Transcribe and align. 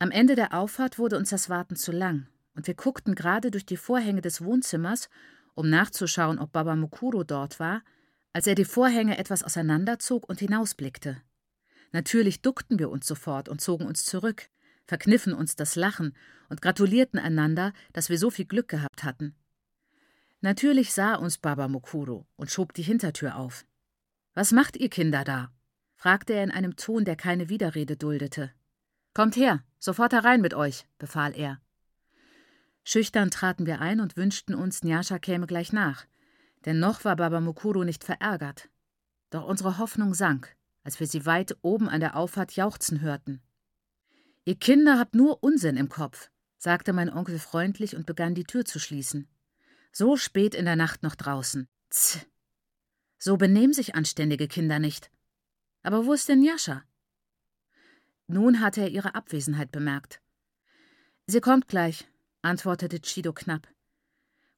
Am 0.00 0.12
Ende 0.12 0.36
der 0.36 0.54
Auffahrt 0.54 0.98
wurde 0.98 1.18
uns 1.18 1.30
das 1.30 1.48
Warten 1.48 1.74
zu 1.74 1.90
lang, 1.90 2.28
und 2.54 2.68
wir 2.68 2.74
guckten 2.74 3.16
gerade 3.16 3.50
durch 3.50 3.66
die 3.66 3.76
Vorhänge 3.76 4.20
des 4.20 4.44
Wohnzimmers, 4.44 5.08
um 5.54 5.68
nachzuschauen, 5.68 6.38
ob 6.38 6.52
Baba 6.52 6.76
Mukuro 6.76 7.24
dort 7.24 7.58
war, 7.58 7.82
als 8.32 8.46
er 8.46 8.54
die 8.54 8.64
Vorhänge 8.64 9.18
etwas 9.18 9.42
auseinanderzog 9.42 10.28
und 10.28 10.38
hinausblickte. 10.38 11.20
Natürlich 11.90 12.42
duckten 12.42 12.78
wir 12.78 12.90
uns 12.90 13.06
sofort 13.06 13.48
und 13.48 13.60
zogen 13.60 13.86
uns 13.86 14.04
zurück, 14.04 14.48
verkniffen 14.86 15.32
uns 15.32 15.56
das 15.56 15.74
Lachen 15.74 16.14
und 16.48 16.62
gratulierten 16.62 17.18
einander, 17.18 17.72
dass 17.92 18.08
wir 18.08 18.18
so 18.18 18.30
viel 18.30 18.44
Glück 18.44 18.68
gehabt 18.68 19.02
hatten. 19.02 19.34
Natürlich 20.40 20.92
sah 20.92 21.16
uns 21.16 21.38
Baba 21.38 21.66
Mukuro 21.66 22.26
und 22.36 22.52
schob 22.52 22.72
die 22.72 22.82
Hintertür 22.82 23.36
auf. 23.36 23.66
Was 24.34 24.52
macht 24.52 24.76
ihr 24.76 24.90
Kinder 24.90 25.24
da? 25.24 25.50
fragte 25.96 26.34
er 26.34 26.44
in 26.44 26.52
einem 26.52 26.76
Ton, 26.76 27.04
der 27.04 27.16
keine 27.16 27.48
Widerrede 27.48 27.96
duldete. 27.96 28.52
Kommt 29.14 29.34
her, 29.34 29.64
sofort 29.78 30.12
herein 30.12 30.40
mit 30.40 30.54
euch, 30.54 30.86
befahl 30.98 31.36
er. 31.36 31.60
Schüchtern 32.84 33.30
traten 33.30 33.66
wir 33.66 33.80
ein 33.80 34.00
und 34.00 34.16
wünschten 34.16 34.54
uns, 34.54 34.82
Nyasha 34.82 35.18
käme 35.18 35.46
gleich 35.46 35.72
nach, 35.72 36.06
denn 36.64 36.78
noch 36.78 37.04
war 37.04 37.16
Baba 37.16 37.40
Mukuro 37.40 37.84
nicht 37.84 38.04
verärgert. 38.04 38.68
Doch 39.30 39.44
unsere 39.44 39.78
Hoffnung 39.78 40.14
sank, 40.14 40.56
als 40.84 40.98
wir 41.00 41.06
sie 41.06 41.26
weit 41.26 41.56
oben 41.62 41.88
an 41.88 42.00
der 42.00 42.16
Auffahrt 42.16 42.52
jauchzen 42.56 43.00
hörten. 43.00 43.42
Ihr 44.44 44.56
Kinder 44.56 44.98
habt 44.98 45.14
nur 45.14 45.42
Unsinn 45.42 45.76
im 45.76 45.90
Kopf, 45.90 46.30
sagte 46.56 46.94
mein 46.94 47.12
Onkel 47.12 47.38
freundlich 47.38 47.94
und 47.94 48.06
begann 48.06 48.34
die 48.34 48.44
Tür 48.44 48.64
zu 48.64 48.78
schließen. 48.78 49.28
So 49.92 50.16
spät 50.16 50.54
in 50.54 50.64
der 50.64 50.76
Nacht 50.76 51.02
noch 51.02 51.14
draußen. 51.14 51.68
Tsch. 51.90 52.26
So 53.18 53.36
benehmen 53.36 53.72
sich 53.72 53.94
anständige 53.94 54.48
Kinder 54.48 54.78
nicht. 54.78 55.10
Aber 55.82 56.06
wo 56.06 56.12
ist 56.12 56.28
denn 56.28 56.42
Jascha? 56.42 56.84
Nun 58.28 58.60
hatte 58.60 58.82
er 58.82 58.90
ihre 58.90 59.14
Abwesenheit 59.14 59.72
bemerkt. 59.72 60.20
Sie 61.26 61.40
kommt 61.40 61.66
gleich, 61.66 62.06
antwortete 62.42 63.00
Chido 63.00 63.32
knapp. 63.32 63.66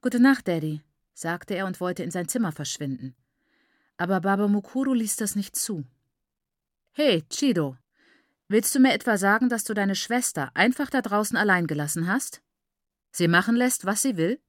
Gute 0.02 0.20
Nacht, 0.20 0.48
Daddy, 0.48 0.82
sagte 1.14 1.54
er 1.54 1.66
und 1.66 1.80
wollte 1.80 2.02
in 2.02 2.10
sein 2.10 2.28
Zimmer 2.28 2.52
verschwinden. 2.52 3.14
Aber 3.96 4.20
Baba 4.20 4.48
Mukuru 4.48 4.92
ließ 4.92 5.16
das 5.16 5.36
nicht 5.36 5.54
zu. 5.54 5.84
Hey, 6.92 7.22
Chido, 7.28 7.76
willst 8.48 8.74
du 8.74 8.80
mir 8.80 8.92
etwa 8.92 9.16
sagen, 9.16 9.48
dass 9.48 9.64
du 9.64 9.72
deine 9.72 9.94
Schwester 9.94 10.50
einfach 10.54 10.91
da 10.91 11.00
draußen 11.00 11.36
allein 11.36 11.66
gelassen 11.66 12.08
hast? 12.08 12.42
Sie 13.12 13.28
machen 13.28 13.54
lässt, 13.54 13.86
was 13.86 14.02
sie 14.02 14.16
will? 14.16 14.41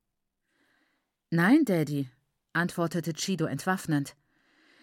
Nein, 1.29 1.63
Daddy, 1.65 2.09
antwortete 2.53 3.13
Chido 3.13 3.45
entwaffnend. 3.45 4.15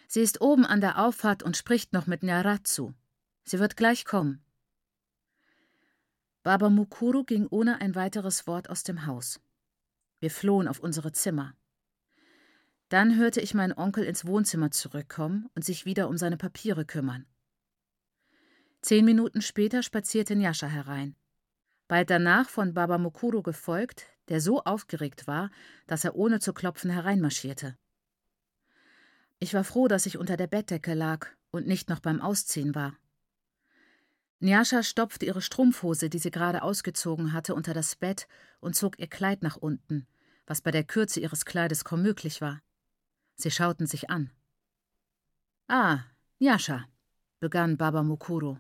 Sie 0.07 0.21
ist 0.21 0.41
oben 0.41 0.65
an 0.65 0.81
der 0.81 0.99
Auffahrt 0.99 1.43
und 1.43 1.57
spricht 1.57 1.93
noch 1.93 2.07
mit 2.07 2.23
Nyaratsu. 2.23 2.95
Sie 3.49 3.59
wird 3.59 3.79
gleich 3.79 4.05
kommen. 4.05 4.43
Baba 6.43 6.69
Mukuru 6.69 7.25
ging 7.25 7.47
ohne 7.47 7.81
ein 7.81 7.95
weiteres 7.95 8.47
Wort 8.47 8.69
aus 8.69 8.83
dem 8.83 9.07
Haus. 9.07 9.41
Wir 10.21 10.31
flohen 10.31 10.69
auf 10.69 10.81
unsere 10.81 11.13
Zimmer. 11.13 11.55
Dann 12.91 13.17
hörte 13.17 13.41
ich 13.41 13.55
meinen 13.55 13.73
Onkel 13.73 14.05
ins 14.05 14.27
Wohnzimmer 14.27 14.71
zurückkommen 14.71 15.49
und 15.55 15.65
sich 15.65 15.87
wieder 15.87 16.11
um 16.11 16.19
seine 16.19 16.37
Papiere 16.37 16.85
kümmern. 16.85 17.25
Zehn 18.83 19.07
Minuten 19.07 19.41
später 19.41 19.83
spazierte 19.83 20.37
Nyasha 20.37 20.67
herein. 20.67 21.17
Bald 21.87 22.11
danach 22.11 22.51
von 22.51 22.75
Baba 22.75 22.99
Mukuru 22.99 23.43
gefolgt, 23.43 24.05
der 24.29 24.43
so 24.43 24.63
aufgeregt 24.63 25.27
war, 25.27 25.51
dass 25.87 26.05
er 26.05 26.17
ohne 26.17 26.39
zu 26.39 26.53
klopfen 26.53 26.91
hereinmarschierte. 26.91 27.79
Ich 29.39 29.55
war 29.55 29.65
froh, 29.65 29.89
dass 29.89 30.05
ich 30.05 30.19
unter 30.19 30.37
der 30.37 30.49
Bettdecke 30.49 30.93
lag 30.93 31.29
und 31.51 31.67
nicht 31.67 31.89
noch 31.89 32.01
beim 32.01 32.21
Ausziehen 32.21 32.75
war. 32.75 32.99
Nyasha 34.41 34.83
stopfte 34.83 35.27
ihre 35.27 35.43
Strumpfhose, 35.43 36.09
die 36.09 36.19
sie 36.19 36.31
gerade 36.31 36.63
ausgezogen 36.63 37.33
hatte, 37.33 37.55
unter 37.55 37.75
das 37.75 37.97
Bett 37.97 38.29
und 38.61 38.77
zog 38.77 38.99
ihr 38.99 39.09
Kleid 39.09 39.43
nach 39.43 39.57
unten, 39.57 40.07
was 40.47 40.61
bei 40.61 40.71
der 40.71 40.85
Kürze 40.85 41.21
ihres 41.21 41.45
Kleides 41.45 41.85
kaum 41.85 42.03
möglich 42.03 42.41
war. 42.41 42.63
Sie 43.35 43.51
schauten 43.51 43.87
sich 43.87 44.11
an. 44.11 44.31
Ah, 45.67 46.01
Nyasha, 46.39 46.87
begann 47.41 47.77
Baba 47.77 48.03
Mukuro. 48.03 48.59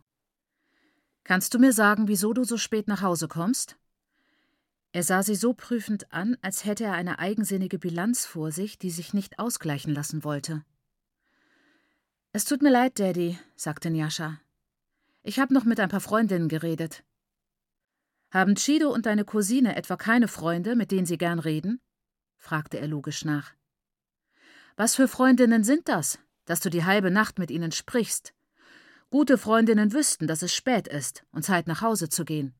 Kannst 1.22 1.54
du 1.54 1.58
mir 1.58 1.72
sagen, 1.72 2.08
wieso 2.08 2.32
du 2.32 2.44
so 2.44 2.56
spät 2.56 2.88
nach 2.88 3.02
Hause 3.02 3.28
kommst? 3.28 3.76
Er 4.92 5.02
sah 5.02 5.22
sie 5.22 5.34
so 5.34 5.52
prüfend 5.52 6.12
an, 6.12 6.36
als 6.40 6.64
hätte 6.64 6.84
er 6.84 6.94
eine 6.94 7.18
eigensinnige 7.18 7.78
Bilanz 7.78 8.24
vor 8.26 8.50
sich, 8.50 8.78
die 8.78 8.90
sich 8.90 9.14
nicht 9.14 9.38
ausgleichen 9.38 9.94
lassen 9.94 10.24
wollte. 10.24 10.64
Es 12.32 12.44
tut 12.44 12.62
mir 12.62 12.70
leid, 12.70 12.98
Daddy, 12.98 13.38
sagte 13.54 13.90
Nyasha. 13.90 14.40
Ich 15.22 15.38
habe 15.38 15.52
noch 15.52 15.64
mit 15.64 15.80
ein 15.80 15.88
paar 15.88 16.00
Freundinnen 16.00 16.48
geredet. 16.48 17.04
Haben 18.30 18.56
Chido 18.56 18.92
und 18.92 19.06
deine 19.06 19.24
Cousine 19.24 19.76
etwa 19.76 19.96
keine 19.96 20.28
Freunde, 20.28 20.76
mit 20.76 20.90
denen 20.90 21.06
sie 21.06 21.18
gern 21.18 21.38
reden? 21.38 21.80
fragte 22.36 22.78
er 22.78 22.86
logisch 22.86 23.24
nach. 23.24 23.54
Was 24.76 24.94
für 24.94 25.08
Freundinnen 25.08 25.64
sind 25.64 25.88
das, 25.88 26.18
dass 26.44 26.60
du 26.60 26.70
die 26.70 26.84
halbe 26.84 27.10
Nacht 27.10 27.38
mit 27.38 27.50
ihnen 27.50 27.72
sprichst? 27.72 28.34
Gute 29.10 29.38
Freundinnen 29.38 29.92
wüssten, 29.92 30.26
dass 30.26 30.42
es 30.42 30.54
spät 30.54 30.86
ist 30.86 31.24
und 31.32 31.42
Zeit 31.42 31.66
nach 31.66 31.80
Hause 31.80 32.08
zu 32.10 32.24
gehen. 32.24 32.54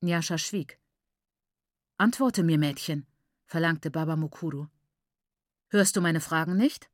Nyasha 0.00 0.38
schwieg. 0.38 0.78
Antworte 1.98 2.42
mir, 2.42 2.58
Mädchen, 2.58 3.06
verlangte 3.44 3.90
Baba 3.90 4.16
Mukuru. 4.16 4.68
Hörst 5.68 5.96
du 5.96 6.00
meine 6.00 6.20
Fragen 6.20 6.56
nicht? 6.56 6.90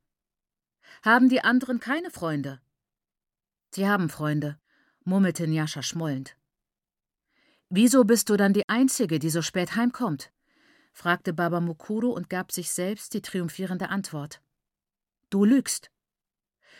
Haben 1.01 1.29
die 1.29 1.41
anderen 1.41 1.79
keine 1.79 2.11
Freunde? 2.11 2.61
Sie 3.75 3.89
haben 3.89 4.07
Freunde, 4.07 4.57
murmelte 5.03 5.45
Njascha 5.45 5.83
schmollend. 5.83 6.37
Wieso 7.67 8.05
bist 8.05 8.29
du 8.29 8.37
dann 8.37 8.53
die 8.53 8.69
Einzige, 8.69 9.19
die 9.19 9.29
so 9.29 9.41
spät 9.41 9.75
heimkommt? 9.75 10.31
fragte 10.93 11.33
Baba 11.33 11.59
Mukuru 11.59 12.11
und 12.11 12.29
gab 12.29 12.53
sich 12.53 12.71
selbst 12.71 13.13
die 13.13 13.21
triumphierende 13.21 13.89
Antwort. 13.89 14.41
Du 15.29 15.43
lügst. 15.43 15.91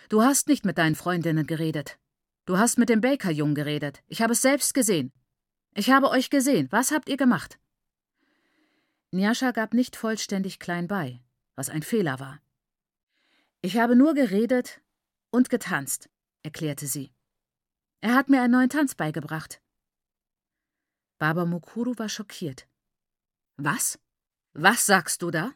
Du 0.08 0.22
hast 0.22 0.48
nicht 0.48 0.64
mit 0.64 0.78
deinen 0.78 0.96
Freundinnen 0.96 1.46
geredet. 1.46 2.00
Du 2.46 2.58
hast 2.58 2.78
mit 2.78 2.88
dem 2.88 3.02
Bakerjungen 3.02 3.56
geredet. 3.56 4.02
Ich 4.08 4.22
habe 4.22 4.32
es 4.32 4.42
selbst 4.42 4.74
gesehen. 4.74 5.12
Ich 5.74 5.90
habe 5.90 6.10
euch 6.10 6.30
gesehen. 6.30 6.70
Was 6.72 6.92
habt 6.92 7.10
ihr 7.10 7.18
gemacht? 7.18 7.60
Njascha 9.12 9.52
gab 9.52 9.74
nicht 9.74 9.98
vollständig 9.98 10.60
klein 10.60 10.88
bei, 10.88 11.20
was 11.56 11.70
ein 11.70 11.84
Fehler 11.84 12.22
war. 12.22 12.40
Ich 13.62 13.78
habe 13.80 13.98
nur 13.98 14.14
geredet 14.14 14.80
und 15.30 15.50
getanzt, 15.50 16.10
erklärte 16.46 16.88
sie. 16.88 17.12
Er 18.02 18.14
hat 18.14 18.30
mir 18.30 18.42
einen 18.42 18.54
neuen 18.54 18.70
Tanz 18.70 18.96
beigebracht. 18.96 19.62
Baba 21.18 21.46
Mukuru 21.46 21.98
war 21.98 22.10
schockiert. 22.10 22.68
Was? 23.58 24.00
Was 24.54 24.86
sagst 24.86 25.22
du 25.22 25.32
da? 25.32 25.54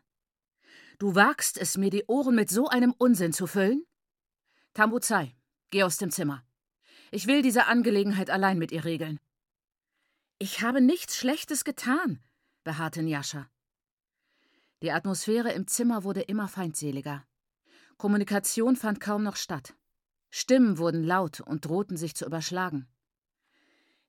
Du 0.97 1.15
wagst 1.15 1.57
es, 1.57 1.77
mir 1.77 1.89
die 1.89 2.05
Ohren 2.07 2.35
mit 2.35 2.49
so 2.49 2.67
einem 2.67 2.93
Unsinn 2.97 3.31
zu 3.31 3.47
füllen? 3.47 3.85
Tambuzai, 4.73 5.35
geh 5.69 5.83
aus 5.83 5.97
dem 5.97 6.11
Zimmer. 6.11 6.43
Ich 7.11 7.27
will 7.27 7.41
diese 7.41 7.65
Angelegenheit 7.67 8.29
allein 8.29 8.57
mit 8.57 8.71
ihr 8.71 8.83
regeln. 8.83 9.19
Ich 10.37 10.61
habe 10.61 10.81
nichts 10.81 11.17
Schlechtes 11.17 11.63
getan, 11.63 12.19
beharrte 12.63 13.01
Njascha. 13.01 13.49
Die 14.81 14.91
Atmosphäre 14.91 15.51
im 15.51 15.67
Zimmer 15.67 16.03
wurde 16.03 16.21
immer 16.21 16.47
feindseliger. 16.47 17.25
Kommunikation 17.97 18.75
fand 18.75 19.01
kaum 19.01 19.23
noch 19.23 19.35
statt. 19.35 19.75
Stimmen 20.29 20.77
wurden 20.77 21.03
laut 21.03 21.41
und 21.41 21.65
drohten 21.65 21.97
sich 21.97 22.15
zu 22.15 22.25
überschlagen. 22.25 22.87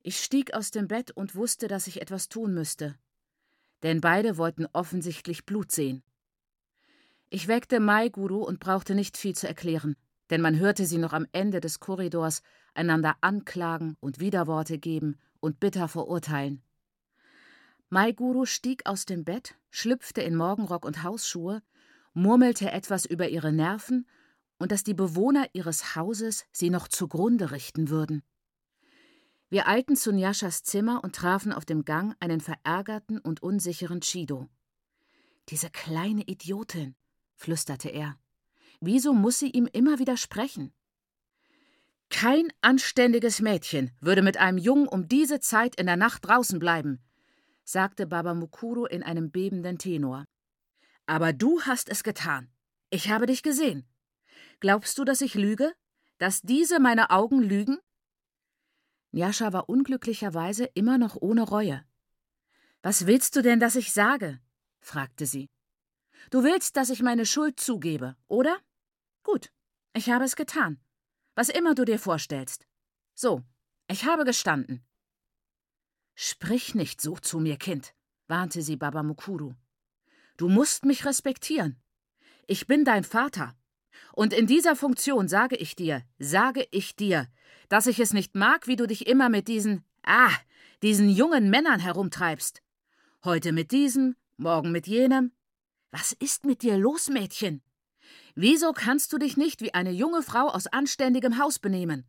Ich 0.02 0.22
stieg 0.22 0.54
aus 0.54 0.70
dem 0.70 0.88
Bett 0.88 1.10
und 1.10 1.34
wusste, 1.34 1.68
dass 1.68 1.86
ich 1.86 2.00
etwas 2.00 2.28
tun 2.28 2.54
müsste. 2.54 2.96
Denn 3.82 4.00
beide 4.00 4.36
wollten 4.36 4.66
offensichtlich 4.72 5.46
Blut 5.46 5.72
sehen. 5.72 6.02
Ich 7.28 7.48
weckte 7.48 7.80
Mai 7.80 8.08
Guru 8.08 8.42
und 8.42 8.60
brauchte 8.60 8.94
nicht 8.94 9.16
viel 9.16 9.34
zu 9.34 9.46
erklären, 9.46 9.96
denn 10.30 10.40
man 10.40 10.58
hörte 10.58 10.86
sie 10.86 10.98
noch 10.98 11.12
am 11.12 11.26
Ende 11.32 11.60
des 11.60 11.80
Korridors 11.80 12.42
einander 12.74 13.16
anklagen 13.20 13.96
und 14.00 14.20
Widerworte 14.20 14.78
geben 14.78 15.18
und 15.40 15.60
bitter 15.60 15.88
verurteilen. 15.88 16.62
Maiguru 17.88 18.46
stieg 18.46 18.86
aus 18.86 19.04
dem 19.04 19.24
Bett, 19.24 19.56
schlüpfte 19.70 20.22
in 20.22 20.36
Morgenrock 20.36 20.84
und 20.84 21.02
Hausschuhe, 21.02 21.62
murmelte 22.14 22.70
etwas 22.70 23.04
über 23.04 23.28
ihre 23.28 23.52
Nerven 23.52 24.06
und 24.60 24.70
dass 24.70 24.84
die 24.84 24.94
Bewohner 24.94 25.48
ihres 25.54 25.96
Hauses 25.96 26.44
sie 26.52 26.70
noch 26.70 26.86
zugrunde 26.86 27.50
richten 27.50 27.88
würden. 27.88 28.22
Wir 29.48 29.66
eilten 29.66 29.96
zu 29.96 30.12
Njaschas 30.12 30.62
Zimmer 30.62 31.02
und 31.02 31.16
trafen 31.16 31.52
auf 31.52 31.64
dem 31.64 31.84
Gang 31.84 32.14
einen 32.20 32.40
verärgerten 32.40 33.18
und 33.18 33.42
unsicheren 33.42 34.00
Chido. 34.00 34.48
Diese 35.48 35.70
kleine 35.70 36.22
Idiotin, 36.22 36.94
flüsterte 37.34 37.88
er. 37.88 38.16
Wieso 38.80 39.12
muss 39.12 39.40
sie 39.40 39.50
ihm 39.50 39.66
immer 39.72 39.98
widersprechen? 39.98 40.72
Kein 42.10 42.52
anständiges 42.60 43.40
Mädchen 43.40 43.90
würde 44.00 44.22
mit 44.22 44.36
einem 44.36 44.58
Jungen 44.58 44.86
um 44.86 45.08
diese 45.08 45.40
Zeit 45.40 45.74
in 45.80 45.86
der 45.86 45.96
Nacht 45.96 46.26
draußen 46.26 46.58
bleiben, 46.58 47.00
sagte 47.64 48.06
Baba 48.06 48.34
Mukuru 48.34 48.84
in 48.84 49.02
einem 49.02 49.30
bebenden 49.30 49.78
Tenor. 49.78 50.26
Aber 51.06 51.32
du 51.32 51.62
hast 51.62 51.88
es 51.88 52.04
getan. 52.04 52.52
Ich 52.90 53.10
habe 53.10 53.26
dich 53.26 53.42
gesehen. 53.42 53.89
Glaubst 54.60 54.98
du, 54.98 55.04
dass 55.04 55.22
ich 55.22 55.34
lüge? 55.34 55.74
Dass 56.18 56.42
diese 56.42 56.80
meine 56.80 57.10
Augen 57.10 57.42
lügen? 57.42 57.78
Njascha 59.12 59.52
war 59.52 59.68
unglücklicherweise 59.68 60.66
immer 60.74 60.98
noch 60.98 61.16
ohne 61.16 61.42
Reue. 61.42 61.84
Was 62.82 63.06
willst 63.06 63.36
du 63.36 63.42
denn, 63.42 63.58
dass 63.58 63.74
ich 63.74 63.92
sage? 63.92 64.40
fragte 64.80 65.26
sie. 65.26 65.48
Du 66.30 66.44
willst, 66.44 66.76
dass 66.76 66.90
ich 66.90 67.02
meine 67.02 67.26
Schuld 67.26 67.58
zugebe, 67.58 68.16
oder? 68.28 68.58
Gut, 69.22 69.50
ich 69.94 70.10
habe 70.10 70.24
es 70.24 70.36
getan. 70.36 70.78
Was 71.34 71.48
immer 71.48 71.74
du 71.74 71.84
dir 71.84 71.98
vorstellst. 71.98 72.66
So, 73.14 73.42
ich 73.88 74.04
habe 74.04 74.24
gestanden. 74.24 74.84
Sprich 76.14 76.74
nicht 76.74 77.00
so 77.00 77.16
zu 77.16 77.40
mir, 77.40 77.56
Kind, 77.56 77.94
warnte 78.28 78.62
sie 78.62 78.76
Baba 78.76 79.02
Mukuru. 79.02 79.54
Du 80.36 80.48
musst 80.48 80.84
mich 80.84 81.06
respektieren. 81.06 81.82
Ich 82.46 82.66
bin 82.66 82.84
dein 82.84 83.04
Vater. 83.04 83.56
Und 84.12 84.32
in 84.32 84.46
dieser 84.46 84.76
Funktion 84.76 85.28
sage 85.28 85.56
ich 85.56 85.76
dir, 85.76 86.02
sage 86.18 86.66
ich 86.70 86.96
dir, 86.96 87.28
dass 87.68 87.86
ich 87.86 88.00
es 88.00 88.12
nicht 88.12 88.34
mag, 88.34 88.66
wie 88.66 88.76
du 88.76 88.86
dich 88.86 89.06
immer 89.06 89.28
mit 89.28 89.48
diesen, 89.48 89.84
ah, 90.02 90.32
diesen 90.82 91.08
jungen 91.08 91.50
Männern 91.50 91.80
herumtreibst. 91.80 92.62
Heute 93.24 93.52
mit 93.52 93.70
diesem, 93.70 94.16
morgen 94.36 94.72
mit 94.72 94.86
jenem. 94.86 95.32
Was 95.90 96.12
ist 96.12 96.44
mit 96.44 96.62
dir 96.62 96.78
los, 96.78 97.08
Mädchen? 97.08 97.62
Wieso 98.34 98.72
kannst 98.72 99.12
du 99.12 99.18
dich 99.18 99.36
nicht 99.36 99.60
wie 99.60 99.74
eine 99.74 99.90
junge 99.90 100.22
Frau 100.22 100.48
aus 100.48 100.66
anständigem 100.66 101.38
Haus 101.38 101.58
benehmen? 101.58 102.06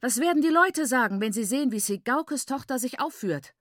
Was 0.00 0.20
werden 0.20 0.42
die 0.42 0.48
Leute 0.48 0.86
sagen, 0.86 1.20
wenn 1.20 1.32
sie 1.32 1.44
sehen, 1.44 1.72
wie 1.72 1.80
Sigaukes 1.80 2.46
Tochter 2.46 2.78
sich 2.78 3.00
aufführt? 3.00 3.54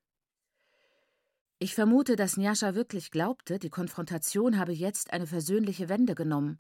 Ich 1.60 1.74
vermute, 1.74 2.16
dass 2.16 2.38
Njascha 2.38 2.76
wirklich 2.76 3.10
glaubte, 3.10 3.58
die 3.58 3.72
Konfrontation 3.72 4.60
habe 4.60 4.74
jetzt 4.74 5.12
eine 5.12 5.26
versöhnliche 5.26 5.90
Wende 5.90 6.14
genommen. 6.14 6.60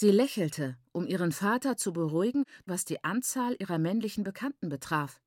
Sie 0.00 0.12
lächelte, 0.12 0.76
um 0.92 1.08
ihren 1.08 1.32
Vater 1.32 1.76
zu 1.76 1.92
beruhigen, 1.92 2.44
was 2.66 2.84
die 2.84 3.02
Anzahl 3.02 3.56
ihrer 3.58 3.78
männlichen 3.78 4.22
Bekannten 4.22 4.68
betraf. 4.68 5.20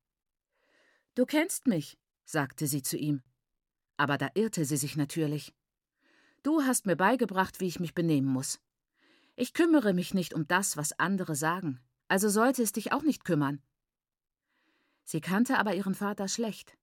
Du 1.14 1.26
kennst 1.26 1.68
mich, 1.68 1.98
sagte 2.24 2.68
sie 2.68 2.82
zu 2.82 2.96
ihm. 2.96 3.22
Aber 3.98 4.18
da 4.18 4.30
irrte 4.34 4.64
sie 4.64 4.78
sich 4.78 4.96
natürlich. 4.96 5.54
Du 6.42 6.62
hast 6.62 6.86
mir 6.86 6.96
beigebracht, 6.96 7.60
wie 7.60 7.68
ich 7.68 7.82
mich 7.82 7.94
benehmen 7.94 8.30
muss. 8.30 8.62
Ich 9.36 9.54
kümmere 9.54 9.92
mich 9.92 10.14
nicht 10.14 10.34
um 10.34 10.48
das, 10.48 10.78
was 10.78 10.98
andere 10.98 11.36
sagen, 11.36 11.82
also 12.08 12.30
sollte 12.30 12.64
es 12.64 12.72
dich 12.72 12.94
auch 12.94 13.04
nicht 13.04 13.26
kümmern. 13.26 13.62
Sie 15.04 15.20
kannte 15.20 15.58
aber 15.58 15.76
ihren 15.76 15.96
Vater 15.96 16.30
schlecht, 16.30 16.78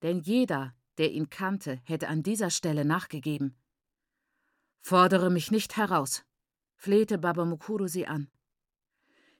denn 0.00 0.20
jeder, 0.20 0.74
der 0.96 1.12
ihn 1.12 1.28
kannte, 1.28 1.78
hätte 1.84 2.08
an 2.08 2.22
dieser 2.22 2.48
Stelle 2.48 2.86
nachgegeben. 2.86 3.54
Fordere 4.80 5.28
mich 5.28 5.50
nicht 5.50 5.76
heraus, 5.76 6.24
flehte 6.84 7.16
Baba 7.16 7.46
Mukuru 7.46 7.88
sie 7.88 8.06
an. 8.06 8.28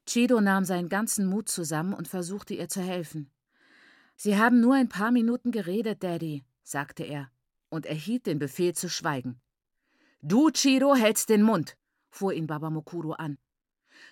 Chido 0.07 0.41
nahm 0.41 0.65
seinen 0.65 0.89
ganzen 0.89 1.27
Mut 1.27 1.51
zusammen 1.51 1.93
und 1.93 2.09
versuchte 2.09 2.55
ihr 2.55 2.71
zu 2.71 2.81
helfen. 2.81 3.31
Sie 4.17 4.39
haben 4.39 4.61
nur 4.61 4.75
ein 4.75 4.89
paar 4.89 5.11
Minuten 5.11 5.51
geredet, 5.51 6.03
Daddy, 6.03 6.43
sagte 6.63 7.03
er 7.03 7.31
und 7.69 7.85
erhielt 7.85 8.25
den 8.27 8.39
Befehl 8.39 8.75
zu 8.75 8.89
schweigen. 8.89 9.43
Du, 10.23 10.51
Chiro, 10.53 10.95
hältst 10.95 11.29
den 11.29 11.43
Mund, 11.43 11.77
fuhr 12.09 12.33
ihn 12.33 12.47
Baba 12.47 12.71
Mukuru 12.71 13.13
an. 13.13 13.37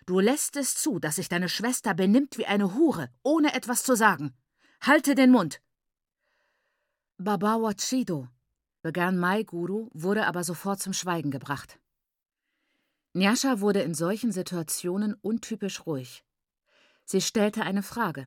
Du 0.05 0.21
lässt 0.21 0.57
es 0.57 0.75
zu, 0.75 0.99
dass 0.99 1.17
sich 1.17 1.31
deine 1.31 1.49
Schwester 1.49 1.95
benimmt 1.95 2.37
wie 2.37 2.47
eine 2.47 2.75
Hure, 2.75 3.09
ohne 3.23 3.55
etwas 3.55 3.83
zu 3.83 3.97
sagen. 3.97 4.35
Halte 4.83 5.15
den 5.15 5.31
Mund! 5.31 5.63
Babawa 7.17 7.73
Chido, 7.73 8.29
begann 8.83 9.19
Mai 9.19 9.43
Guru, 9.45 9.89
wurde 9.95 10.27
aber 10.27 10.45
sofort 10.45 10.81
zum 10.81 10.93
Schweigen 10.93 11.31
gebracht. 11.31 11.79
Nyasha 13.15 13.61
wurde 13.61 13.83
in 13.83 13.95
solchen 13.95 14.33
Situationen 14.33 15.15
untypisch 15.21 15.87
ruhig. 15.87 16.25
Sie 17.05 17.21
stellte 17.21 17.63
eine 17.63 17.83
Frage. 17.83 18.27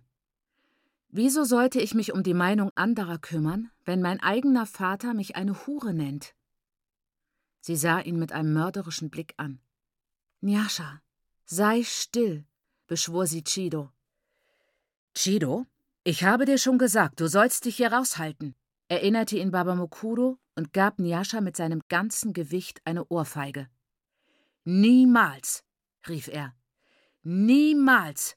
Wieso 1.09 1.43
sollte 1.43 1.79
ich 1.79 1.95
mich 1.95 2.13
um 2.13 2.21
die 2.21 2.33
Meinung 2.33 2.71
anderer 2.75 3.17
kümmern, 3.17 3.71
wenn 3.83 4.01
mein 4.01 4.19
eigener 4.19 4.65
Vater 4.65 5.13
mich 5.13 5.35
eine 5.35 5.65
Hure 5.65 5.93
nennt? 5.93 6.35
Sie 7.61 7.75
sah 7.75 7.99
ihn 7.99 8.19
mit 8.19 8.31
einem 8.31 8.53
mörderischen 8.53 9.09
Blick 9.09 9.33
an. 9.37 9.59
Nyasha, 10.41 11.01
sei 11.45 11.81
still, 11.83 12.45
beschwor 12.85 13.25
sie 13.25 13.43
Chido. 13.43 13.91
Chido, 15.15 15.65
ich 16.03 16.23
habe 16.23 16.45
dir 16.45 16.59
schon 16.59 16.77
gesagt, 16.77 17.19
du 17.21 17.27
sollst 17.27 17.65
dich 17.65 17.77
hier 17.77 17.91
raushalten, 17.91 18.53
erinnerte 18.87 19.37
ihn 19.37 19.49
Baba 19.49 19.73
Mokuro 19.73 20.37
und 20.53 20.73
gab 20.73 20.99
Nyasha 20.99 21.41
mit 21.41 21.57
seinem 21.57 21.81
ganzen 21.87 22.33
Gewicht 22.33 22.81
eine 22.85 23.05
Ohrfeige. 23.05 23.67
Niemals, 24.65 25.63
rief 26.07 26.27
er. 26.27 26.55
Niemals, 27.21 28.35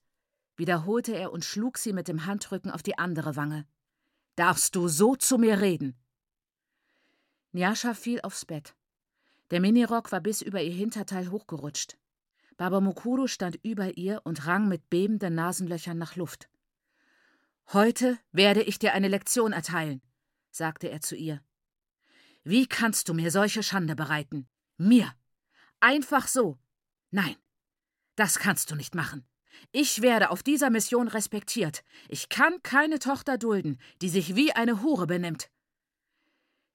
wiederholte 0.57 1.15
er 1.15 1.33
und 1.33 1.45
schlug 1.45 1.79
sie 1.79 1.95
mit 1.95 2.07
dem 2.07 2.27
Handrücken 2.27 2.71
auf 2.71 2.83
die 2.83 2.99
andere 2.99 3.35
Wange. 3.35 3.67
Darfst 4.37 4.77
du 4.77 4.89
so 4.89 5.17
zu 5.17 5.39
mir 5.39 5.61
reden? 5.61 5.99
Nyasha 7.53 7.95
fiel 7.95 8.21
aufs 8.21 8.45
Bett. 8.45 8.77
Der 9.51 9.61
Minirock 9.61 10.13
war 10.13 10.21
bis 10.21 10.43
über 10.43 10.63
ihr 10.63 10.73
Hinterteil 10.73 11.31
hochgerutscht. 11.31 11.97
Baba 12.59 12.81
Mukuru 12.81 13.27
stand 13.27 13.59
über 13.63 13.97
ihr 13.97 14.21
und 14.25 14.47
rang 14.47 14.69
mit 14.69 14.91
bebenden 14.91 15.35
Nasenlöchern 15.35 15.97
nach 15.97 16.17
Luft. 16.17 16.51
Heute 17.73 18.19
werde 18.33 18.63
ich 18.63 18.79
dir 18.79 18.93
eine 18.93 19.09
Lektion 19.09 19.53
erteilen, 19.53 20.03
sagte 20.51 20.91
er 20.91 21.01
zu 21.01 21.17
ihr. 21.17 21.43
Wie 22.45 22.67
kannst 22.67 23.09
du 23.09 23.15
mir 23.15 23.31
solche 23.31 23.63
Schande 23.63 23.97
bereiten? 23.97 24.47
Mir. 24.77 25.15
Einfach 25.81 26.29
so. 26.29 26.59
Nein, 27.11 27.37
das 28.17 28.39
kannst 28.39 28.71
du 28.71 28.75
nicht 28.75 28.95
machen. 28.95 29.27
Ich 29.73 30.03
werde 30.03 30.31
auf 30.31 30.43
dieser 30.43 30.71
Mission 30.71 31.09
respektiert. 31.09 31.83
Ich 32.09 32.29
kann 32.29 32.63
keine 32.63 32.99
Tochter 32.99 33.39
dulden, 33.39 33.81
die 34.03 34.09
sich 34.09 34.35
wie 34.35 34.53
eine 34.53 34.83
Hure 34.83 35.07
benimmt. 35.07 35.51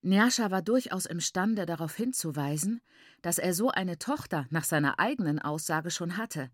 Nyasha 0.02 0.52
war 0.52 0.62
durchaus 0.62 1.06
imstande, 1.06 1.66
darauf 1.66 1.96
hinzuweisen, 1.96 2.82
dass 3.22 3.38
er 3.38 3.54
so 3.54 3.70
eine 3.70 4.00
Tochter 4.00 4.48
nach 4.50 4.66
seiner 4.66 5.00
eigenen 5.00 5.40
Aussage 5.40 5.92
schon 5.92 6.18
hatte. 6.18 6.52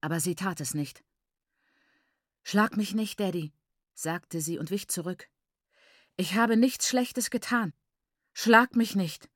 Aber 0.00 0.20
sie 0.20 0.36
tat 0.36 0.60
es 0.60 0.72
nicht. 0.72 1.02
Schlag 2.44 2.76
mich 2.76 2.94
nicht, 2.94 3.18
Daddy, 3.18 3.52
sagte 3.94 4.40
sie 4.40 4.58
und 4.58 4.70
wich 4.70 4.86
zurück. 4.88 5.28
Ich 6.16 6.34
habe 6.34 6.56
nichts 6.56 6.88
Schlechtes 6.88 7.30
getan. 7.30 7.72
Schlag 8.34 8.76
mich 8.76 8.94
nicht. 8.94 9.28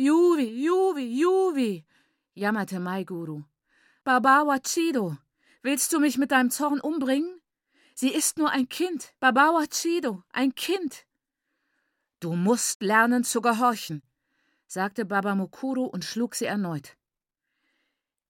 Juvi, 0.00 0.64
Juvi, 0.64 1.20
Juvi, 1.20 1.84
jammerte 2.34 2.80
Maiguru. 2.80 3.42
Babawa 4.02 4.58
Chido, 4.60 5.18
willst 5.60 5.92
du 5.92 6.00
mich 6.00 6.16
mit 6.16 6.30
deinem 6.30 6.50
Zorn 6.50 6.80
umbringen? 6.80 7.38
Sie 7.94 8.08
ist 8.08 8.38
nur 8.38 8.48
ein 8.48 8.70
Kind, 8.70 9.12
Babawa 9.20 9.66
Chido, 9.66 10.22
ein 10.32 10.54
Kind. 10.54 11.04
Du 12.18 12.32
musst 12.32 12.80
lernen 12.80 13.24
zu 13.24 13.42
gehorchen, 13.42 14.02
sagte 14.66 15.04
Baba 15.04 15.34
Mukuru 15.34 15.84
und 15.84 16.02
schlug 16.02 16.34
sie 16.34 16.46
erneut. 16.46 16.96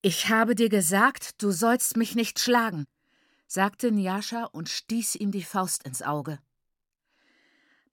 Ich 0.03 0.29
habe 0.29 0.57
dir 0.57 0.71
gesagt, 0.71 1.41
du 1.41 1.53
sollst 1.53 1.97
mich 1.97 2.17
nicht 2.17 2.41
schlagen, 2.41 2.85
sagte 3.47 3.93
Nyasha 3.93 4.43
und 4.47 4.69
stieß 4.69 5.15
ihm 5.15 5.31
die 5.31 5.45
Faust 5.45 5.85
ins 5.85 6.03
Auge. 6.03 6.41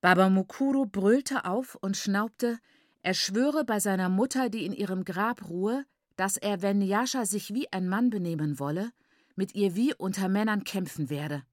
Baba 0.02 0.30
Mukuru 0.30 0.88
brüllte 0.88 1.46
auf 1.46 1.76
und 1.76 1.96
schnaubte, 1.96 2.58
er 3.02 3.14
schwöre 3.14 3.64
bei 3.64 3.80
seiner 3.80 4.10
Mutter, 4.10 4.50
die 4.50 4.66
in 4.66 4.74
ihrem 4.74 5.06
Grab 5.06 5.50
ruhe, 5.50 5.86
dass 6.16 6.38
er, 6.38 6.62
wenn 6.62 6.82
Yasha 6.82 7.26
sich 7.26 7.54
wie 7.54 7.72
ein 7.72 7.88
Mann 7.88 8.10
benehmen 8.10 8.60
wolle, 8.60 8.92
mit 9.36 9.56
ihr 9.56 9.76
wie 9.76 9.94
unter 9.94 10.30
Männern 10.30 10.64
kämpfen 10.64 11.10
werde. 11.10 11.44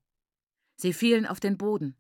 Sie 0.77 0.93
fielen 0.93 1.27
auf 1.27 1.39
den 1.39 1.59
Boden. 1.59 1.97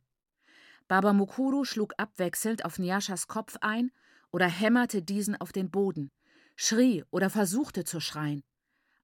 Baba 0.88 1.12
Mukuru 1.12 1.64
schlug 1.64 1.94
abwechselnd 1.98 2.64
auf 2.64 2.78
Nyashas 2.78 3.28
Kopf 3.28 3.56
ein 3.60 3.92
oder 4.30 4.48
hämmerte 4.48 5.02
diesen 5.02 5.36
auf 5.36 5.52
den 5.52 5.70
Boden, 5.70 6.10
schrie 6.56 7.04
oder 7.10 7.30
versuchte 7.30 7.84
zu 7.84 8.00
schreien. 8.00 8.42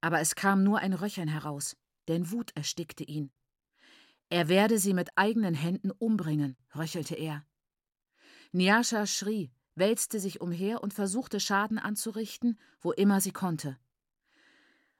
Aber 0.00 0.20
es 0.20 0.34
kam 0.34 0.64
nur 0.64 0.78
ein 0.78 0.92
Röchern 0.92 1.28
heraus, 1.28 1.76
denn 2.08 2.30
Wut 2.30 2.50
erstickte 2.54 3.04
ihn. 3.04 3.30
Er 4.28 4.48
werde 4.48 4.78
sie 4.78 4.94
mit 4.94 5.10
eigenen 5.16 5.54
Händen 5.54 5.90
umbringen, 5.90 6.56
röchelte 6.74 7.14
er. 7.14 7.44
Nyasha 8.52 9.06
schrie, 9.06 9.50
wälzte 9.80 10.20
sich 10.20 10.40
umher 10.40 10.80
und 10.80 10.94
versuchte 10.94 11.40
Schaden 11.40 11.78
anzurichten, 11.78 12.56
wo 12.80 12.92
immer 12.92 13.20
sie 13.20 13.32
konnte. 13.32 13.76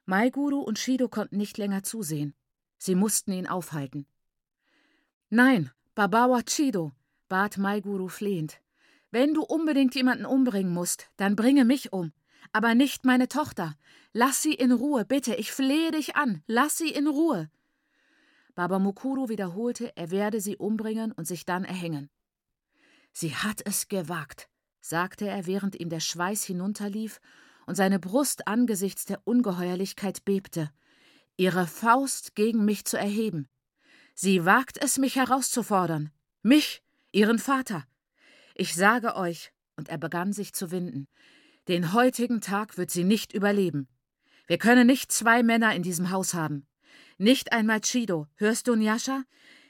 Maiguru 0.06 0.58
und 0.58 0.76
Shido 0.76 1.08
konnten 1.08 1.37
nicht 1.37 1.56
länger 1.56 1.84
zusehen. 1.84 2.34
Sie 2.78 2.96
mussten 2.96 3.30
ihn 3.30 3.46
aufhalten. 3.46 4.06
Nein, 5.28 5.70
Babawa 5.94 6.42
Chido, 6.42 6.90
bat 7.28 7.58
Maiguru 7.58 8.08
flehend. 8.08 8.60
Wenn 9.12 9.34
du 9.34 9.42
unbedingt 9.42 9.94
jemanden 9.94 10.25
umbringen 10.25 10.72
musst, 10.72 11.10
dann 11.16 11.37
bringe 11.37 11.64
mich 11.64 11.92
um. 11.92 12.12
Aber 12.52 12.75
nicht 12.75 13.04
meine 13.04 13.28
Tochter. 13.28 13.76
Lass 14.12 14.42
sie 14.42 14.54
in 14.54 14.72
Ruhe, 14.72 15.04
bitte, 15.04 15.37
ich 15.37 15.52
flehe 15.52 15.92
dich 15.92 16.16
an. 16.16 16.42
Lass 16.49 16.76
sie 16.76 16.90
in 16.90 17.06
Ruhe. 17.06 17.50
Baba 18.56 18.80
Mukuru 18.80 19.28
wiederholte, 19.28 19.96
er 19.96 20.10
werde 20.10 20.40
sie 20.40 20.56
umbringen 20.56 21.12
und 21.12 21.26
sich 21.26 21.44
dann 21.44 21.64
erhängen. 21.64 22.10
Sie 23.12 23.34
hat 23.34 23.60
es 23.64 23.88
gewagt 23.88 24.50
sagte 24.80 25.28
er, 25.28 25.46
während 25.46 25.78
ihm 25.78 25.88
der 25.88 26.00
Schweiß 26.00 26.44
hinunterlief 26.44 27.20
und 27.66 27.75
seine 27.75 27.99
Brust 27.99 28.46
angesichts 28.49 29.04
der 29.04 29.20
Ungeheuerlichkeit 29.26 30.25
bebte, 30.25 30.70
ihre 31.37 31.66
Faust 31.66 32.34
gegen 32.34 32.64
mich 32.64 32.84
zu 32.84 32.99
erheben. 32.99 33.49
Sie 34.14 34.44
wagt 34.44 34.82
es, 34.82 34.99
mich 34.99 35.16
herauszufordern. 35.16 36.10
Mich, 36.42 36.82
ihren 37.12 37.38
Vater. 37.38 37.87
Ich 38.54 38.75
sage 38.75 39.16
euch, 39.16 39.52
und 39.76 39.88
er 39.88 39.99
begann 39.99 40.32
sich 40.32 40.52
zu 40.52 40.70
winden, 40.70 41.06
den 41.68 41.92
heutigen 41.92 42.40
Tag 42.40 42.76
wird 42.76 42.90
sie 42.90 43.04
nicht 43.04 43.32
überleben. 43.32 43.88
Wir 44.46 44.58
können 44.58 44.87
nicht 44.87 45.12
zwei 45.12 45.42
Männer 45.42 45.75
in 45.75 45.82
diesem 45.82 46.10
Haus 46.10 46.34
haben. 46.34 46.66
Nicht 47.18 47.52
einmal 47.52 47.80
Chido, 47.80 48.26
hörst 48.34 48.66
du, 48.66 48.75
Nyasha? 48.75 49.25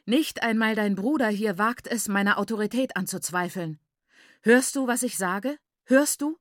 Nicht 0.06 0.42
einmal 0.42 0.74
dein 0.74 0.94
Bruder 0.94 1.28
hier 1.28 1.58
wagt 1.58 1.86
es, 1.86 2.08
meine 2.08 2.38
Autorität 2.38 2.96
anzuzweifeln. 2.96 3.78
Hörst 4.42 4.76
du, 4.76 4.86
was 4.86 5.02
ich 5.02 5.16
sage? 5.18 5.58
Hörst 5.84 6.22
du? 6.22 6.38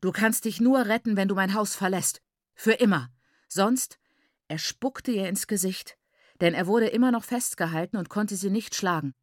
Du 0.00 0.12
kannst 0.12 0.44
dich 0.44 0.60
nur 0.60 0.86
retten, 0.86 1.16
wenn 1.16 1.28
du 1.28 1.34
mein 1.34 1.54
Haus 1.54 1.74
verlässt. 1.74 2.20
Für 2.54 2.72
immer. 2.72 3.10
Sonst. 3.48 3.98
Er 4.46 4.58
spuckte 4.58 5.10
ihr 5.10 5.28
ins 5.28 5.46
Gesicht, 5.46 5.96
denn 6.42 6.52
er 6.52 6.66
wurde 6.66 6.88
immer 6.88 7.10
noch 7.10 7.24
festgehalten 7.24 7.96
und 7.96 8.10
konnte 8.10 8.36
sie 8.36 8.50
nicht 8.50 8.74
schlagen. 8.74 9.14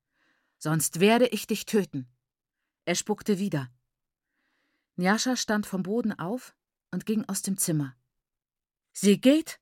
Sonst 0.58 1.00
werde 1.00 1.28
ich 1.28 1.46
dich 1.46 1.66
töten. 1.66 2.08
Er 2.86 2.96
spuckte 2.96 3.38
wieder. 3.38 3.70
Njascha 4.96 5.36
stand 5.36 5.68
vom 5.68 5.84
Boden 5.84 6.18
auf 6.18 6.56
und 6.90 7.06
ging 7.06 7.24
aus 7.26 7.44
dem 7.44 7.58
Zimmer. 7.58 7.96
Sie 8.94 9.22
geht. 9.22 9.60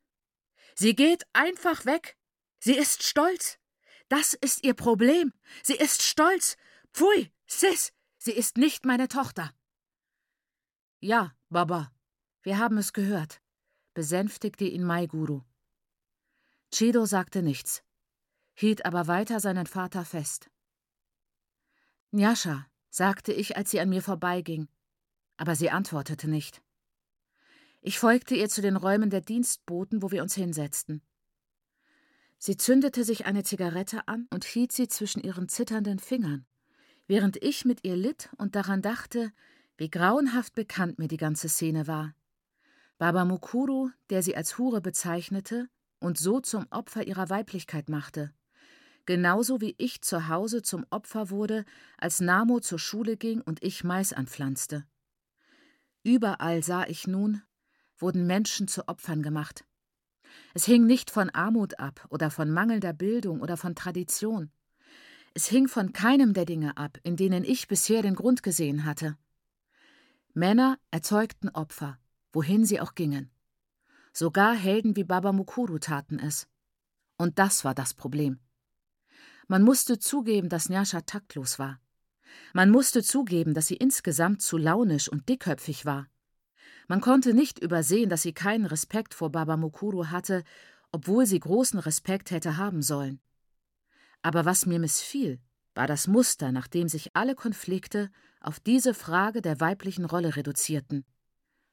Sie 0.76 0.96
geht 0.96 1.24
einfach 1.34 1.86
weg. 1.86 2.18
Sie 2.60 2.76
ist 2.76 3.04
stolz. 3.04 3.60
Das 4.08 4.34
ist 4.34 4.64
ihr 4.64 4.74
Problem. 4.74 5.34
Sie 5.62 5.76
ist 5.76 6.02
stolz. 6.04 6.56
Pfui, 6.94 7.32
Sis, 7.46 7.92
sie 8.20 8.34
ist 8.34 8.58
nicht 8.58 8.86
meine 8.86 9.08
Tochter. 9.08 9.52
Ja, 11.00 11.34
Baba, 11.50 11.92
wir 12.44 12.60
haben 12.60 12.78
es 12.78 12.94
gehört, 12.94 13.42
besänftigte 13.94 14.66
ihn 14.66 14.84
Maiguru. 14.84 15.42
Chido 16.72 17.06
sagte 17.06 17.42
nichts, 17.42 17.84
hielt 18.54 18.86
aber 18.86 19.08
weiter 19.08 19.40
seinen 19.40 19.66
Vater 19.66 20.06
fest. 20.06 20.52
Nyasha, 22.12 22.68
sagte 22.90 23.34
ich, 23.34 23.56
als 23.58 23.72
sie 23.72 23.80
an 23.80 23.90
mir 23.90 24.02
vorbeiging, 24.02 24.68
aber 25.38 25.56
sie 25.56 25.70
antwortete 25.70 26.30
nicht. 26.30 26.62
Ich 27.82 27.98
folgte 27.98 28.36
ihr 28.36 28.50
zu 28.50 28.62
den 28.62 28.76
Räumen 28.76 29.10
der 29.10 29.22
Dienstboten, 29.22 30.02
wo 30.02 30.12
wir 30.12 30.22
uns 30.22 30.36
hinsetzten. 30.36 31.02
Sie 32.38 32.58
zündete 32.58 33.04
sich 33.04 33.26
eine 33.26 33.44
Zigarette 33.44 34.08
an 34.08 34.28
und 34.32 34.44
hielt 34.44 34.72
sie 34.72 34.88
zwischen 34.88 35.22
ihren 35.22 35.50
zitternden 35.50 36.00
Fingern, 36.00 36.46
während 37.10 37.42
ich 37.42 37.66
mit 37.66 37.84
ihr 37.84 37.98
litt 37.98 38.30
und 38.38 38.56
daran 38.56 38.84
dachte, 38.84 39.34
wie 39.78 39.90
grauenhaft 39.90 40.54
bekannt 40.54 41.00
mir 41.00 41.08
die 41.08 41.18
ganze 41.18 41.50
Szene 41.50 41.88
war. 41.88 42.14
Baba 43.00 43.26
Mukuru, 43.26 43.90
der 44.12 44.22
sie 44.22 44.38
als 44.38 44.60
Hure 44.60 44.80
bezeichnete 44.80 45.70
und 46.00 46.20
so 46.20 46.40
zum 46.40 46.68
Opfer 46.70 47.08
ihrer 47.08 47.30
Weiblichkeit 47.32 47.90
machte. 47.90 48.32
Genauso 49.08 49.60
wie 49.60 49.74
ich 49.80 50.04
zu 50.04 50.28
Hause 50.28 50.62
zum 50.62 50.86
Opfer 50.92 51.32
wurde, 51.32 51.66
als 51.98 52.20
Namo 52.20 52.60
zur 52.60 52.78
Schule 52.78 53.18
ging 53.18 53.42
und 53.42 53.64
ich 53.64 53.84
Mais 53.84 54.14
anpflanzte. 54.14 54.86
Überall 56.04 56.62
sah 56.62 56.86
ich 56.86 57.08
nun, 57.08 57.42
wurden 57.98 58.28
Menschen 58.28 58.68
zu 58.68 58.88
Opfern 58.88 59.24
gemacht. 59.24 59.66
Es 60.54 60.66
hing 60.66 60.86
nicht 60.86 61.10
von 61.10 61.32
Armut 61.32 61.80
ab 61.80 62.06
oder 62.10 62.30
von 62.30 62.52
mangelnder 62.52 62.94
Bildung 62.94 63.42
oder 63.42 63.58
von 63.58 63.74
Tradition. 63.74 64.52
Es 65.34 65.48
hing 65.48 65.68
von 65.68 65.94
keinem 65.94 66.34
der 66.34 66.46
Dinge 66.46 66.78
ab, 66.78 66.98
in 67.04 67.16
denen 67.16 67.44
ich 67.44 67.68
bisher 67.68 68.02
den 68.02 68.16
Grund 68.16 68.44
gesehen 68.44 68.86
hatte. 68.86 69.18
Männer 70.34 70.78
erzeugten 70.92 71.50
Opfer, 71.50 71.98
wohin 72.32 72.66
sie 72.66 72.80
auch 72.80 72.96
gingen. 72.96 73.30
Sogar 74.14 74.56
Helden 74.56 74.96
wie 74.96 75.04
Baba 75.04 75.32
Mukuru 75.32 75.78
taten 75.80 76.20
es. 76.20 76.48
Und 77.18 77.40
das 77.40 77.64
war 77.64 77.76
das 77.76 77.94
Problem. 77.94 78.40
Man 79.48 79.64
musste 79.64 80.00
zugeben, 80.00 80.50
dass 80.50 80.70
Nyasha 80.70 81.02
taktlos 81.02 81.60
war. 81.60 81.80
Man 82.54 82.70
musste 82.70 83.04
zugeben, 83.04 83.54
dass 83.54 83.68
sie 83.68 83.76
insgesamt 83.76 84.42
zu 84.42 84.58
launisch 84.58 85.10
und 85.10 85.28
dickköpfig 85.30 85.86
war. 85.86 86.08
Man 86.88 87.02
konnte 87.02 87.34
nicht 87.34 87.60
übersehen, 87.60 88.10
dass 88.10 88.24
sie 88.24 88.34
keinen 88.34 88.66
Respekt 88.66 89.14
vor 89.14 89.32
Baba 89.32 89.58
Mukuru 89.58 90.08
hatte, 90.08 90.44
obwohl 90.92 91.26
sie 91.26 91.40
großen 91.40 91.80
Respekt 91.80 92.32
hätte 92.32 92.58
haben 92.58 92.82
sollen. 92.82 93.20
Aber 94.22 94.46
was 94.46 94.66
mir 94.66 94.80
missfiel, 94.80 95.40
war 95.76 95.88
das 95.88 96.08
Muster, 96.08 96.52
nach 96.52 96.68
dem 96.68 96.90
sich 96.90 97.16
alle 97.16 97.36
Konflikte 97.36 98.12
auf 98.42 98.60
diese 98.60 98.94
Frage 98.94 99.42
der 99.42 99.60
weiblichen 99.60 100.06
Rolle 100.06 100.36
reduzierten. 100.36 101.06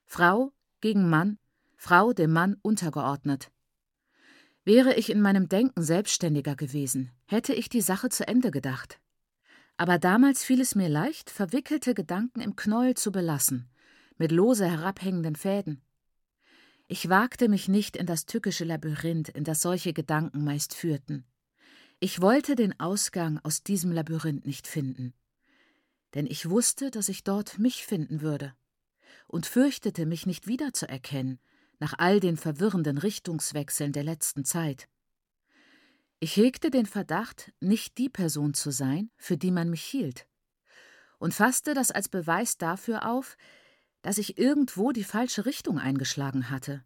Frau 0.04 0.52
gegen 0.80 1.08
Mann, 1.08 1.38
Frau 1.76 2.12
dem 2.12 2.32
Mann 2.32 2.56
untergeordnet. 2.62 3.50
Wäre 4.64 4.94
ich 4.94 5.10
in 5.10 5.20
meinem 5.20 5.48
Denken 5.48 5.82
selbstständiger 5.82 6.56
gewesen, 6.56 7.10
hätte 7.26 7.52
ich 7.52 7.68
die 7.68 7.80
Sache 7.80 8.08
zu 8.08 8.26
Ende 8.26 8.50
gedacht. 8.50 9.00
Aber 9.76 9.98
damals 9.98 10.42
fiel 10.42 10.60
es 10.60 10.74
mir 10.74 10.88
leicht, 10.88 11.30
verwickelte 11.30 11.94
Gedanken 11.94 12.40
im 12.40 12.56
Knäuel 12.56 12.94
zu 12.94 13.12
belassen, 13.12 13.68
mit 14.16 14.32
lose 14.32 14.66
herabhängenden 14.66 15.36
Fäden. 15.36 15.82
Ich 16.88 17.08
wagte 17.08 17.48
mich 17.48 17.68
nicht 17.68 17.96
in 17.96 18.06
das 18.06 18.26
tückische 18.26 18.64
Labyrinth, 18.64 19.28
in 19.28 19.44
das 19.44 19.60
solche 19.60 19.92
Gedanken 19.92 20.44
meist 20.44 20.74
führten. 20.74 21.24
Ich 21.98 22.20
wollte 22.20 22.54
den 22.54 22.78
Ausgang 22.78 23.40
aus 23.42 23.62
diesem 23.62 23.92
Labyrinth 23.92 24.46
nicht 24.46 24.66
finden 24.66 25.14
denn 26.16 26.26
ich 26.26 26.48
wusste, 26.48 26.90
dass 26.90 27.10
ich 27.10 27.24
dort 27.24 27.58
mich 27.58 27.84
finden 27.84 28.22
würde 28.22 28.54
und 29.28 29.44
fürchtete, 29.44 30.06
mich 30.06 30.24
nicht 30.24 30.46
wiederzuerkennen 30.46 31.38
nach 31.78 31.92
all 31.98 32.20
den 32.20 32.38
verwirrenden 32.38 32.96
Richtungswechseln 32.96 33.92
der 33.92 34.02
letzten 34.02 34.46
Zeit. 34.46 34.88
Ich 36.18 36.36
hegte 36.36 36.70
den 36.70 36.86
Verdacht, 36.86 37.52
nicht 37.60 37.98
die 37.98 38.08
Person 38.08 38.54
zu 38.54 38.70
sein, 38.70 39.10
für 39.18 39.36
die 39.36 39.50
man 39.50 39.68
mich 39.68 39.82
hielt, 39.82 40.26
und 41.18 41.34
fasste 41.34 41.74
das 41.74 41.90
als 41.90 42.08
Beweis 42.08 42.56
dafür 42.56 43.06
auf, 43.10 43.36
dass 44.00 44.16
ich 44.16 44.38
irgendwo 44.38 44.92
die 44.92 45.04
falsche 45.04 45.44
Richtung 45.44 45.78
eingeschlagen 45.78 46.48
hatte. 46.48 46.82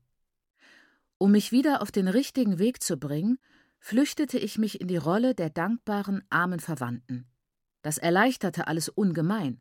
Um 1.18 1.30
mich 1.30 1.52
wieder 1.52 1.82
auf 1.82 1.92
den 1.92 2.08
richtigen 2.08 2.58
Weg 2.58 2.82
zu 2.82 2.96
bringen, 2.96 3.38
flüchtete 3.80 4.38
ich 4.38 4.58
mich 4.58 4.80
in 4.80 4.86
die 4.86 4.98
Rolle 4.98 5.34
der 5.34 5.50
dankbaren 5.50 6.22
armen 6.30 6.60
Verwandten. 6.60 7.26
Das 7.82 7.98
erleichterte 7.98 8.68
alles 8.68 8.88
ungemein. 8.88 9.60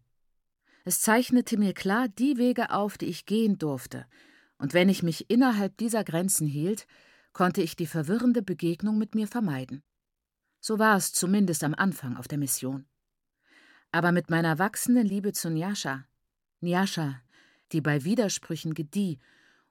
Es 0.83 1.01
zeichnete 1.01 1.57
mir 1.57 1.73
klar 1.73 2.07
die 2.07 2.37
Wege 2.37 2.71
auf, 2.71 2.97
die 2.97 3.07
ich 3.07 3.25
gehen 3.25 3.57
durfte, 3.57 4.05
und 4.57 4.73
wenn 4.73 4.89
ich 4.89 5.03
mich 5.03 5.29
innerhalb 5.29 5.77
dieser 5.77 6.03
Grenzen 6.03 6.45
hielt, 6.45 6.85
konnte 7.31 7.61
ich 7.61 7.77
die 7.77 7.87
verwirrende 7.87 8.41
Begegnung 8.41 8.97
mit 8.97 9.15
mir 9.15 9.27
vermeiden. 9.27 9.83
So 10.59 10.79
war 10.79 10.97
es 10.97 11.13
zumindest 11.13 11.63
am 11.63 11.73
Anfang 11.73 12.17
auf 12.17 12.27
der 12.27 12.37
Mission. 12.37 12.85
Aber 13.91 14.11
mit 14.11 14.29
meiner 14.29 14.59
wachsenden 14.59 15.07
Liebe 15.07 15.31
zu 15.31 15.49
Nyasha, 15.49 16.05
Nyasha, 16.59 17.21
die 17.71 17.79
bei 17.79 18.03
Widersprüchen 18.03 18.73
gedieh 18.73 19.19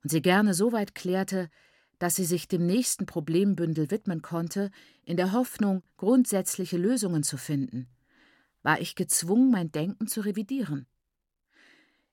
und 0.02 0.10
sie 0.10 0.22
gerne 0.22 0.54
so 0.54 0.72
weit 0.72 0.94
klärte, 0.94 1.50
dass 1.98 2.16
sie 2.16 2.24
sich 2.24 2.48
dem 2.48 2.66
nächsten 2.66 3.06
Problembündel 3.06 3.90
widmen 3.90 4.22
konnte, 4.22 4.70
in 5.04 5.16
der 5.16 5.32
Hoffnung, 5.32 5.82
grundsätzliche 5.96 6.76
Lösungen 6.76 7.22
zu 7.22 7.36
finden, 7.36 7.88
war 8.62 8.80
ich 8.80 8.94
gezwungen, 8.94 9.50
mein 9.50 9.72
Denken 9.72 10.06
zu 10.06 10.20
revidieren. 10.20 10.86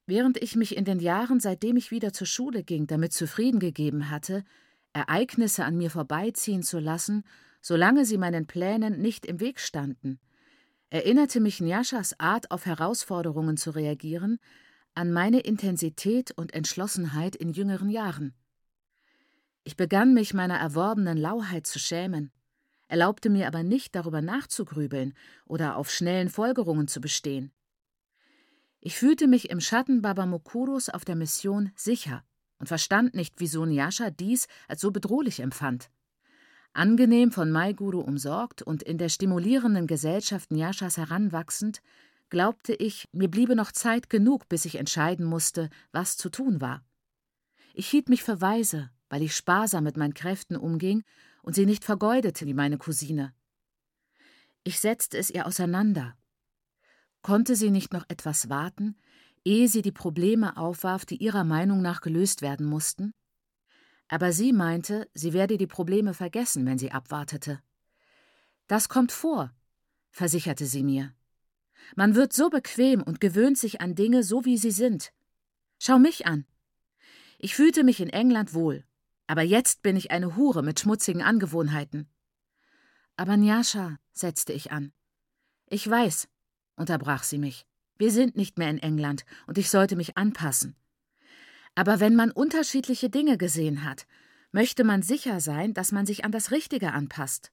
Während 0.08 0.38
ich 0.38 0.56
mich 0.56 0.78
in 0.78 0.86
den 0.86 1.00
Jahren, 1.00 1.40
seitdem 1.40 1.78
ich 1.78 1.92
wieder 1.92 2.14
zur 2.14 2.28
Schule 2.28 2.64
ging, 2.64 2.88
damit 2.88 3.14
zufrieden 3.14 3.60
gegeben 3.60 4.10
hatte, 4.10 4.44
Ereignisse 4.94 5.66
an 5.66 5.78
mir 5.78 5.90
vorbeiziehen 5.90 6.64
zu 6.64 6.80
lassen, 6.80 7.24
solange 7.62 8.06
sie 8.06 8.18
meinen 8.18 8.46
Plänen 8.46 9.02
nicht 9.02 9.26
im 9.26 9.40
Weg 9.40 9.60
standen, 9.60 10.20
erinnerte 10.90 11.40
mich 11.40 11.60
Njaschas 11.60 12.20
Art, 12.20 12.52
auf 12.52 12.66
Herausforderungen 12.66 13.58
zu 13.58 13.72
reagieren, 13.72 14.38
an 14.94 15.12
meine 15.12 15.40
Intensität 15.40 16.32
und 16.32 16.54
Entschlossenheit 16.54 17.36
in 17.36 17.50
jüngeren 17.52 17.90
Jahren. 17.90 18.34
Ich 19.66 19.76
begann 19.76 20.14
mich 20.14 20.34
meiner 20.34 20.58
erworbenen 20.58 21.18
Lauheit 21.18 21.68
zu 21.68 21.80
schämen 21.80 22.32
erlaubte 22.88 23.30
mir 23.30 23.48
aber 23.48 23.64
nicht, 23.64 23.96
darüber 23.96 24.22
nachzugrübeln 24.22 25.14
oder 25.46 25.78
auf 25.78 25.92
schnellen 25.92 26.30
Folgerungen 26.30 26.88
zu 26.88 27.02
bestehen. 27.02 27.52
Ich 28.80 28.96
fühlte 28.96 29.28
mich 29.28 29.50
im 29.50 29.60
Schatten 29.60 30.02
Baba 30.02 30.26
Mukuros 30.26 30.90
auf 30.90 31.06
der 31.06 31.16
Mission 31.16 31.72
sicher 31.76 32.24
und 32.60 32.68
verstand 32.68 33.16
nicht, 33.16 33.36
wieso 33.38 33.66
Nyasha 33.66 34.12
dies 34.12 34.48
als 34.68 34.82
so 34.82 34.92
bedrohlich 34.92 35.40
empfand. 35.40 35.90
Angenehm 36.74 37.32
von 37.32 37.52
Maiguru 37.52 38.02
umsorgt 38.02 38.62
und 38.62 38.84
in 38.84 38.98
der 38.98 39.10
stimulierenden 39.10 39.88
Gesellschaft 39.88 40.52
Nyashas 40.52 40.98
heranwachsend, 40.98 41.82
glaubte 42.30 42.74
ich, 42.74 43.08
mir 43.12 43.30
bliebe 43.30 43.56
noch 43.56 43.72
Zeit 43.72 44.10
genug, 44.10 44.50
bis 44.50 44.66
ich 44.66 44.76
entscheiden 44.76 45.26
musste, 45.26 45.70
was 45.92 46.18
zu 46.18 46.30
tun 46.30 46.60
war. 46.60 46.84
Ich 47.74 47.88
hielt 47.88 48.10
mich 48.10 48.24
für 48.24 48.42
weise, 48.42 48.90
weil 49.16 49.24
ich 49.24 49.34
sparsam 49.34 49.86
mit 49.86 49.96
meinen 49.96 50.14
Kräften 50.14 50.58
umging 50.58 51.06
und 51.42 51.56
sie 51.56 51.66
nicht 51.66 51.86
vergeudete 51.86 52.46
wie 52.46 52.54
meine 52.54 52.78
Cousine. 52.78 53.34
Ich 54.66 54.82
setzte 54.82 55.18
es 55.18 55.30
ihr 55.30 55.48
auseinander. 55.48 56.18
Konnte 57.22 57.56
sie 57.56 57.72
nicht 57.72 57.94
noch 57.94 58.04
etwas 58.10 58.50
warten, 58.50 58.98
ehe 59.46 59.70
sie 59.70 59.82
die 59.82 59.94
Probleme 59.94 60.58
aufwarf, 60.58 61.06
die 61.06 61.16
ihrer 61.16 61.46
Meinung 61.46 61.82
nach 61.82 62.02
gelöst 62.02 62.42
werden 62.42 62.66
mussten? 62.66 63.14
Aber 64.10 64.34
sie 64.34 64.52
meinte, 64.52 65.10
sie 65.14 65.32
werde 65.32 65.56
die 65.56 65.66
Probleme 65.66 66.14
vergessen, 66.14 66.66
wenn 66.66 66.78
sie 66.78 66.92
abwartete. 66.92 67.62
Das 68.68 68.90
kommt 68.90 69.14
vor, 69.14 69.54
versicherte 70.12 70.66
sie 70.66 70.84
mir. 70.84 71.14
Man 71.96 72.16
wird 72.16 72.34
so 72.34 72.50
bequem 72.50 73.02
und 73.02 73.22
gewöhnt 73.22 73.58
sich 73.58 73.80
an 73.80 73.96
Dinge 73.96 74.24
so, 74.24 74.44
wie 74.44 74.58
sie 74.58 74.72
sind. 74.72 75.14
Schau 75.80 76.00
mich 76.00 76.26
an. 76.28 76.46
Ich 77.38 77.56
fühlte 77.56 77.86
mich 77.86 78.02
in 78.02 78.10
England 78.10 78.54
wohl, 78.54 78.84
aber 79.28 79.42
jetzt 79.42 79.82
bin 79.82 79.96
ich 79.96 80.12
eine 80.12 80.36
Hure 80.36 80.64
mit 80.64 80.80
schmutzigen 80.80 81.22
Angewohnheiten. 81.22 82.08
Aber 83.18 83.38
Njascha, 83.38 83.98
setzte 84.14 84.54
ich 84.54 84.72
an. 84.72 84.92
Ich 85.68 85.90
weiß, 85.90 86.28
unterbrach 86.76 87.24
sie 87.24 87.38
mich. 87.38 87.66
Wir 87.98 88.12
sind 88.12 88.36
nicht 88.36 88.58
mehr 88.58 88.70
in 88.70 88.78
England 88.78 89.26
und 89.48 89.58
ich 89.58 89.70
sollte 89.70 89.96
mich 89.96 90.18
anpassen. 90.18 90.76
Aber 91.76 92.00
wenn 92.00 92.16
man 92.16 92.32
unterschiedliche 92.32 93.10
Dinge 93.10 93.38
gesehen 93.38 93.84
hat, 93.84 94.06
möchte 94.52 94.84
man 94.84 95.02
sicher 95.02 95.42
sein, 95.42 95.74
dass 95.74 95.92
man 95.92 96.06
sich 96.06 96.24
an 96.24 96.32
das 96.32 96.52
Richtige 96.52 96.94
anpasst. 96.94 97.52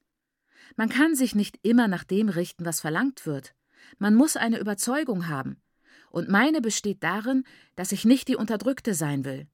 Man 0.75 0.89
kann 0.89 1.15
sich 1.15 1.35
nicht 1.35 1.59
immer 1.61 1.87
nach 1.87 2.03
dem 2.03 2.29
richten, 2.29 2.65
was 2.65 2.79
verlangt 2.79 3.25
wird. 3.25 3.53
Man 3.97 4.15
muss 4.15 4.37
eine 4.37 4.59
Überzeugung 4.59 5.27
haben. 5.27 5.61
Und 6.09 6.29
meine 6.29 6.61
besteht 6.61 7.03
darin, 7.03 7.43
dass 7.75 7.91
ich 7.91 8.05
nicht 8.05 8.27
die 8.27 8.35
Unterdrückte 8.35 8.93
sein 8.93 9.25
will. 9.25 9.47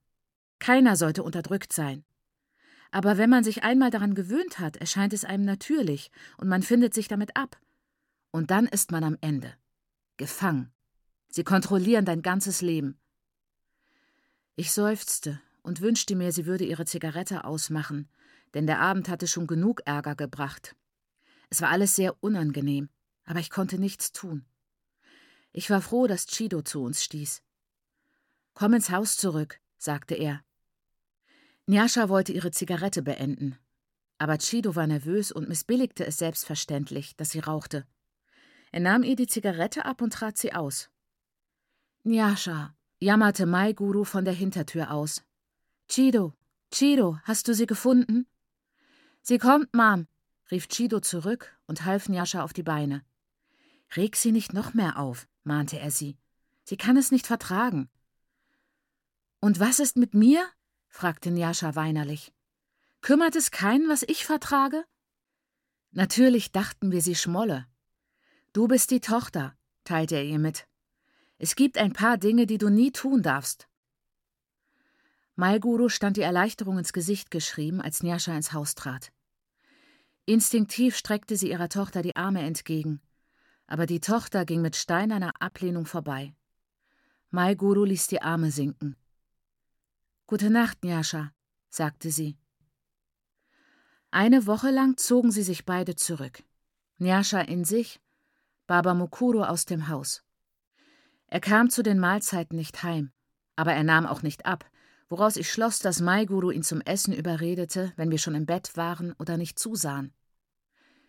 Keiner 0.60 0.96
sollte 0.96 1.24
unterdrückt 1.24 1.74
sein. 1.74 2.04
Aber 2.92 3.18
wenn 3.18 3.30
man 3.30 3.44
sich 3.44 3.64
einmal 3.64 3.92
daran 3.92 4.16
gewöhnt 4.16 4.60
hat, 4.60 4.78
erscheint 4.78 5.14
es 5.14 5.26
einem 5.26 5.46
natürlich 5.46 6.12
und 6.38 6.48
man 6.48 6.64
findet 6.64 6.94
sich 6.94 7.08
damit 7.08 7.36
ab. 7.36 7.60
Und 8.32 8.52
dann 8.52 8.66
ist 8.66 8.92
man 8.92 9.04
am 9.04 9.18
Ende. 9.22 9.54
Gefangen. 10.18 10.72
Sie 11.30 11.44
kontrollieren 11.44 12.06
dein 12.06 12.22
ganzes 12.22 12.62
Leben. 12.62 12.98
Ich 14.56 14.72
seufzte 14.72 15.40
und 15.62 15.82
wünschte 15.82 16.16
mir, 16.16 16.32
sie 16.32 16.46
würde 16.46 16.66
ihre 16.66 16.86
Zigarette 16.86 17.44
ausmachen, 17.44 18.10
denn 18.54 18.66
der 18.66 18.80
Abend 18.80 19.08
hatte 19.08 19.28
schon 19.28 19.48
genug 19.48 19.82
Ärger 19.86 20.16
gebracht. 20.16 20.76
Es 21.50 21.62
war 21.62 21.70
alles 21.70 21.96
sehr 21.96 22.16
unangenehm, 22.24 22.90
aber 23.26 23.40
ich 23.40 23.50
konnte 23.50 23.78
nichts 23.80 24.12
tun. 24.12 24.46
Ich 25.52 25.70
war 25.70 25.82
froh, 25.82 26.08
dass 26.08 26.26
Chido 26.26 26.62
zu 26.62 26.82
uns 26.82 27.04
stieß. 27.04 27.42
Komm 28.54 28.74
ins 28.74 28.90
Haus 28.90 29.18
zurück, 29.18 29.60
sagte 29.78 30.16
er. 30.16 30.44
Nyasha 31.70 32.10
wollte 32.10 32.34
ihre 32.34 32.50
Zigarette 32.50 33.04
beenden, 33.04 33.56
aber 34.18 34.40
Chido 34.40 34.76
war 34.76 34.88
nervös 34.88 35.32
und 35.32 35.48
missbilligte 35.48 36.04
es 36.04 36.18
selbstverständlich, 36.18 37.16
dass 37.16 37.30
sie 37.30 37.38
rauchte. 37.38 37.86
Er 38.72 38.80
nahm 38.80 39.04
ihr 39.04 39.16
die 39.16 39.28
Zigarette 39.28 39.86
ab 39.86 40.02
und 40.02 40.12
trat 40.12 40.36
sie 40.36 40.52
aus. 40.54 40.90
Nyasha, 42.04 42.74
jammerte 43.00 43.46
Mai 43.46 43.74
Guru 43.74 44.04
von 44.04 44.26
der 44.26 44.34
Hintertür 44.34 44.90
aus. 44.90 45.24
Chido, 45.88 46.34
Chido, 46.72 47.20
hast 47.26 47.48
du 47.48 47.54
sie 47.54 47.68
gefunden? 47.68 48.26
Sie 49.22 49.38
kommt, 49.38 49.72
Mom, 49.72 50.08
rief 50.50 50.70
Chido 50.70 51.00
zurück 51.02 51.56
und 51.68 51.86
half 51.86 52.10
Nyasha 52.10 52.44
auf 52.44 52.54
die 52.54 52.64
Beine. 52.64 53.06
Reg 53.96 54.16
sie 54.16 54.32
nicht 54.32 54.54
noch 54.54 54.74
mehr 54.74 54.98
auf, 54.98 55.28
mahnte 55.44 55.78
er 55.78 55.92
sie. 55.92 56.18
Sie 56.64 56.78
kann 56.78 56.98
es 56.98 57.12
nicht 57.12 57.28
vertragen. 57.28 57.92
Und 59.40 59.60
was 59.60 59.78
ist 59.78 59.98
mit 59.98 60.16
mir? 60.16 60.50
Fragte 60.90 61.32
Nyasha 61.32 61.76
weinerlich. 61.76 62.34
Kümmert 63.02 63.36
es 63.36 63.52
keinen, 63.52 63.88
was 63.88 64.04
ich 64.04 64.26
vertrage? 64.26 64.84
Natürlich 65.92 66.52
dachten 66.52 66.92
wir, 66.92 67.02
sie 67.02 67.16
schmolle. 67.16 67.66
Du 68.52 68.68
bist 68.68 68.92
die 68.92 69.00
Tochter, 69.00 69.56
teilte 69.84 70.16
er 70.16 70.26
ihr 70.26 70.40
mit. 70.40 70.68
Es 71.38 71.56
gibt 71.56 71.78
ein 71.78 71.94
paar 71.94 72.18
Dinge, 72.18 72.46
die 72.46 72.58
du 72.58 72.70
nie 72.70 72.92
tun 72.92 73.24
darfst. 73.24 73.68
Malguru 75.36 75.88
stand 75.88 76.18
die 76.18 76.22
Erleichterung 76.22 76.78
ins 76.78 76.92
Gesicht 76.92 77.32
geschrieben, 77.32 77.80
als 77.80 78.04
Nyasha 78.04 78.36
ins 78.36 78.52
Haus 78.52 78.76
trat. 78.76 79.14
Instinktiv 80.26 80.98
streckte 80.98 81.38
sie 81.38 81.50
ihrer 81.50 81.70
Tochter 81.70 82.02
die 82.02 82.18
Arme 82.18 82.42
entgegen, 82.42 83.02
aber 83.66 83.86
die 83.86 84.02
Tochter 84.02 84.46
ging 84.46 84.62
mit 84.62 84.76
steinerner 84.76 85.32
Ablehnung 85.40 85.86
vorbei. 85.86 86.36
Mai 87.32 87.56
Guru 87.56 87.86
ließ 87.86 88.08
die 88.08 88.22
Arme 88.22 88.52
sinken. 88.52 88.98
Gute 90.30 90.52
Nacht, 90.52 90.84
Nyasha, 90.84 91.34
sagte 91.70 92.12
sie. 92.12 92.38
Eine 94.12 94.46
Woche 94.46 94.70
lang 94.70 94.96
zogen 94.96 95.32
sie 95.32 95.42
sich 95.42 95.66
beide 95.66 95.96
zurück. 95.96 96.44
Nyasha 97.00 97.42
in 97.42 97.66
sich, 97.66 98.00
Baba 98.68 98.94
Mukuro 98.94 99.44
aus 99.44 99.66
dem 99.66 99.88
Haus. 99.88 100.22
Er 101.26 101.40
kam 101.40 101.72
zu 101.72 101.82
den 101.82 101.98
Mahlzeiten 101.98 102.56
nicht 102.56 102.84
heim, 102.84 103.12
aber 103.56 103.74
er 103.74 103.84
nahm 103.84 104.06
auch 104.06 104.22
nicht 104.22 104.46
ab, 104.46 104.70
woraus 105.10 105.36
ich 105.36 105.52
schloss, 105.52 105.80
dass 105.80 106.00
Maiguru 106.00 106.52
ihn 106.52 106.62
zum 106.62 106.82
Essen 106.82 107.16
überredete, 107.16 107.92
wenn 107.96 108.12
wir 108.12 108.20
schon 108.20 108.36
im 108.36 108.46
Bett 108.46 108.78
waren 108.78 109.14
oder 109.14 109.36
nicht 109.36 109.58
zusahen 109.58 110.14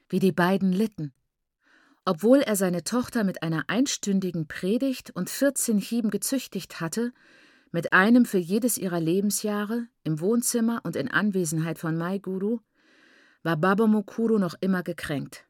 wie 0.08 0.18
die 0.18 0.32
beiden 0.32 0.72
litten. 0.72 1.12
Obwohl 2.06 2.40
er 2.40 2.56
seine 2.56 2.84
Tochter 2.84 3.22
mit 3.24 3.42
einer 3.42 3.64
einstündigen 3.68 4.48
Predigt 4.48 5.10
und 5.10 5.28
14 5.28 5.76
Hieben 5.76 6.10
gezüchtigt 6.10 6.80
hatte, 6.80 7.12
mit 7.70 7.92
einem 7.92 8.24
für 8.24 8.38
jedes 8.38 8.78
ihrer 8.78 9.00
Lebensjahre, 9.00 9.86
im 10.02 10.20
Wohnzimmer 10.20 10.80
und 10.84 10.96
in 10.96 11.08
Anwesenheit 11.08 11.78
von 11.78 11.96
Maiguru, 11.96 12.60
war 13.42 13.56
Baba 13.56 13.86
Mukuru 13.86 14.38
noch 14.38 14.54
immer 14.60 14.82
gekränkt. 14.82 15.46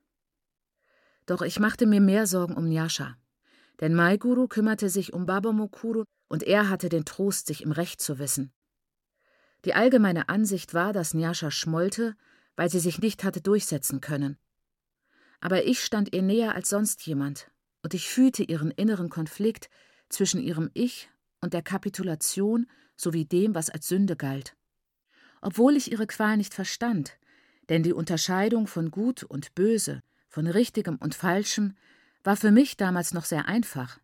Doch 1.27 1.43
ich 1.43 1.59
machte 1.59 1.87
mir 1.87 2.01
mehr 2.01 2.27
Sorgen 2.27 2.55
um 2.55 2.69
Nyasha. 2.69 3.17
Denn 3.81 3.95
Maiguru 3.95 4.49
kümmerte 4.49 4.89
sich 4.89 5.13
um 5.13 5.27
Baba 5.27 5.53
Mukuru 5.53 6.05
und 6.29 6.43
er 6.43 6.69
hatte 6.69 6.89
den 6.89 7.05
Trost, 7.05 7.47
sich 7.47 7.63
im 7.63 7.73
Recht 7.73 8.01
zu 8.01 8.19
wissen. 8.19 8.53
Die 9.65 9.75
allgemeine 9.75 10.29
Ansicht 10.29 10.75
war, 10.75 10.93
dass 10.93 11.15
Nyasha 11.15 11.51
schmollte, 11.51 12.17
weil 12.57 12.71
sie 12.71 12.81
sich 12.81 13.01
nicht 13.01 13.25
hatte 13.25 13.41
durchsetzen 13.41 14.01
können 14.01 14.39
aber 15.41 15.65
ich 15.65 15.83
stand 15.83 16.13
ihr 16.15 16.23
näher 16.23 16.55
als 16.55 16.69
sonst 16.69 17.05
jemand, 17.07 17.51
und 17.83 17.95
ich 17.95 18.09
fühlte 18.09 18.43
ihren 18.43 18.71
inneren 18.71 19.09
Konflikt 19.09 19.71
zwischen 20.09 20.41
ihrem 20.41 20.71
Ich 20.75 21.09
und 21.41 21.55
der 21.55 21.63
Kapitulation 21.63 22.67
sowie 22.97 23.25
dem, 23.25 23.55
was 23.55 23.71
als 23.71 23.89
Sünde 23.89 24.17
galt. 24.17 24.57
Obwohl 25.41 25.77
ich 25.77 25.91
ihre 25.91 26.07
Qual 26.07 26.37
nicht 26.37 26.55
verstand, 26.55 27.19
denn 27.69 27.83
die 27.83 27.93
Unterscheidung 27.93 28.67
von 28.67 28.91
Gut 28.91 29.23
und 29.23 29.55
Böse, 29.55 30.03
von 30.29 30.47
Richtigem 30.47 30.97
und 30.97 31.15
Falschem, 31.15 31.75
war 32.23 32.37
für 32.37 32.51
mich 32.51 32.77
damals 32.77 33.15
noch 33.15 33.25
sehr 33.25 33.47
einfach. 33.47 33.99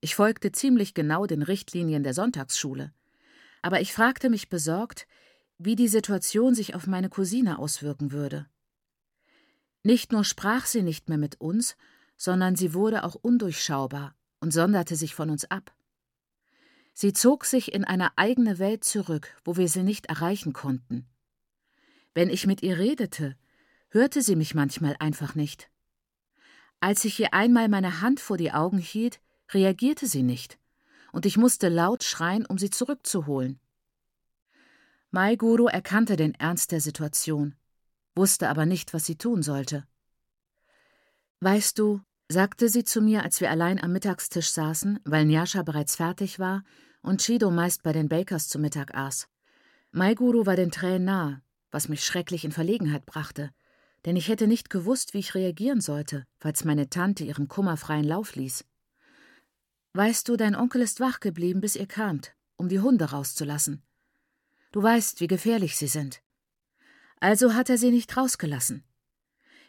Ich 0.00 0.16
folgte 0.16 0.50
ziemlich 0.50 0.94
genau 0.94 1.26
den 1.26 1.42
Richtlinien 1.42 2.02
der 2.02 2.14
Sonntagsschule. 2.14 2.92
Aber 3.62 3.80
ich 3.80 3.92
fragte 3.92 4.28
mich 4.30 4.48
besorgt, 4.48 5.06
wie 5.58 5.76
die 5.76 5.86
Situation 5.86 6.54
sich 6.54 6.74
auf 6.74 6.88
meine 6.88 7.08
Cousine 7.08 7.58
auswirken 7.58 8.10
würde. 8.10 8.46
Nicht 9.84 10.10
nur 10.10 10.24
sprach 10.24 10.66
sie 10.66 10.82
nicht 10.82 11.08
mehr 11.08 11.18
mit 11.18 11.40
uns, 11.40 11.76
sondern 12.16 12.56
sie 12.56 12.74
wurde 12.74 13.04
auch 13.04 13.14
undurchschaubar 13.14 14.16
und 14.40 14.52
sonderte 14.52 14.96
sich 14.96 15.14
von 15.14 15.30
uns 15.30 15.44
ab. 15.44 15.72
Sie 16.92 17.12
zog 17.12 17.44
sich 17.44 17.72
in 17.72 17.84
eine 17.84 18.16
eigene 18.16 18.58
Welt 18.58 18.84
zurück, 18.84 19.34
wo 19.44 19.56
wir 19.56 19.68
sie 19.68 19.82
nicht 19.82 20.06
erreichen 20.06 20.52
konnten. 20.52 21.06
Wenn 22.14 22.28
ich 22.28 22.46
mit 22.46 22.62
ihr 22.62 22.78
redete, 22.78 23.36
hörte 23.88 24.22
sie 24.22 24.36
mich 24.36 24.54
manchmal 24.54 24.96
einfach 24.98 25.34
nicht. 25.34 25.70
Als 26.80 27.04
ich 27.04 27.18
ihr 27.18 27.32
einmal 27.32 27.68
meine 27.68 28.00
Hand 28.00 28.20
vor 28.20 28.36
die 28.36 28.52
Augen 28.52 28.78
hielt, 28.78 29.20
reagierte 29.50 30.06
sie 30.06 30.22
nicht, 30.22 30.58
und 31.12 31.26
ich 31.26 31.36
musste 31.36 31.68
laut 31.68 32.04
schreien, 32.04 32.44
um 32.44 32.58
sie 32.58 32.70
zurückzuholen. 32.70 33.60
Mai 35.10 35.36
Guru 35.36 35.66
erkannte 35.66 36.16
den 36.16 36.34
Ernst 36.34 36.72
der 36.72 36.80
Situation 36.80 37.54
wusste 38.14 38.48
aber 38.48 38.66
nicht, 38.66 38.94
was 38.94 39.06
sie 39.06 39.16
tun 39.16 39.42
sollte. 39.42 39.86
Weißt 41.40 41.78
du, 41.78 42.00
sagte 42.32 42.68
sie 42.68 42.84
zu 42.84 43.00
mir, 43.00 43.22
als 43.22 43.40
wir 43.40 43.50
allein 43.50 43.82
am 43.82 43.92
Mittagstisch 43.92 44.50
saßen, 44.50 44.98
weil 45.04 45.24
Nyasha 45.24 45.62
bereits 45.62 45.96
fertig 45.96 46.38
war 46.38 46.64
und 47.02 47.20
Chido 47.20 47.50
meist 47.50 47.82
bei 47.82 47.92
den 47.92 48.08
Bakers 48.08 48.48
zu 48.48 48.58
Mittag 48.58 48.94
aß. 48.94 49.28
Maiguru 49.92 50.46
war 50.46 50.56
den 50.56 50.70
Tränen 50.70 51.04
nahe, 51.04 51.42
was 51.70 51.88
mich 51.88 52.04
schrecklich 52.04 52.44
in 52.44 52.52
Verlegenheit 52.52 53.06
brachte, 53.06 53.50
denn 54.04 54.16
ich 54.16 54.28
hätte 54.28 54.46
nicht 54.46 54.70
gewusst, 54.70 55.14
wie 55.14 55.18
ich 55.18 55.34
reagieren 55.34 55.80
sollte, 55.80 56.26
falls 56.38 56.64
meine 56.64 56.88
Tante 56.88 57.24
ihrem 57.24 57.48
Kummer 57.48 57.76
freien 57.76 58.04
Lauf 58.04 58.34
ließ. 58.34 58.64
Weißt 59.94 60.28
du, 60.28 60.36
dein 60.36 60.56
Onkel 60.56 60.80
ist 60.80 61.00
wach 61.00 61.20
geblieben, 61.20 61.60
bis 61.60 61.76
ihr 61.76 61.86
kamt, 61.86 62.34
um 62.56 62.68
die 62.68 62.80
Hunde 62.80 63.10
rauszulassen. 63.10 63.82
Du 64.72 64.82
weißt, 64.82 65.20
wie 65.20 65.26
gefährlich 65.26 65.76
sie 65.76 65.86
sind. 65.86 66.22
Also 67.20 67.54
hat 67.54 67.68
er 67.68 67.78
sie 67.78 67.90
nicht 67.90 68.16
rausgelassen. 68.16 68.84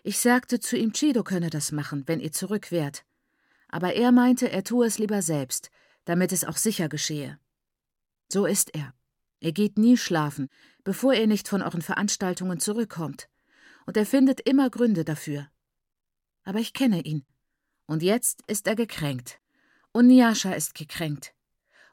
Ich 0.06 0.20
sagte 0.20 0.60
zu 0.60 0.78
ihm, 0.78 0.92
Chido 0.92 1.24
könne 1.24 1.50
das 1.50 1.72
machen, 1.72 2.04
wenn 2.08 2.20
ihr 2.20 2.34
zurück 2.34 2.72
wärt. 2.72 3.06
Aber 3.70 3.94
er 3.94 4.12
meinte, 4.12 4.52
er 4.52 4.64
tue 4.64 4.86
es 4.86 5.00
lieber 5.00 5.22
selbst, 5.22 5.72
damit 6.04 6.34
es 6.34 6.44
auch 6.44 6.58
sicher 6.58 6.90
geschehe. 6.90 7.40
So 8.28 8.46
ist 8.46 8.76
er. 8.76 8.94
Er 9.40 9.54
geht 9.54 9.78
nie 9.78 9.96
schlafen, 9.96 10.50
bevor 10.84 11.14
er 11.14 11.26
nicht 11.26 11.48
von 11.48 11.62
euren 11.62 11.82
Veranstaltungen 11.82 12.60
zurückkommt. 12.60 13.30
Und 13.86 13.96
er 13.96 14.06
findet 14.06 14.42
immer 14.42 14.70
Gründe 14.70 15.06
dafür. 15.06 15.48
Aber 16.44 16.60
ich 16.60 16.74
kenne 16.74 17.02
ihn. 17.02 17.26
Und 17.86 18.04
jetzt 18.04 18.42
ist 18.48 18.68
er 18.68 18.76
gekränkt. 18.76 19.40
Und 19.94 20.08
Nyasha 20.08 20.52
ist 20.52 20.76
gekränkt. 20.76 21.34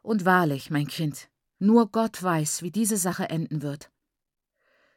Und 0.02 0.24
wahrlich, 0.24 0.70
mein 0.70 0.88
Kind, 0.88 1.28
nur 1.58 1.90
Gott 1.90 2.22
weiß, 2.22 2.62
wie 2.62 2.70
diese 2.70 2.96
Sache 2.96 3.28
enden 3.28 3.62
wird. 3.62 3.90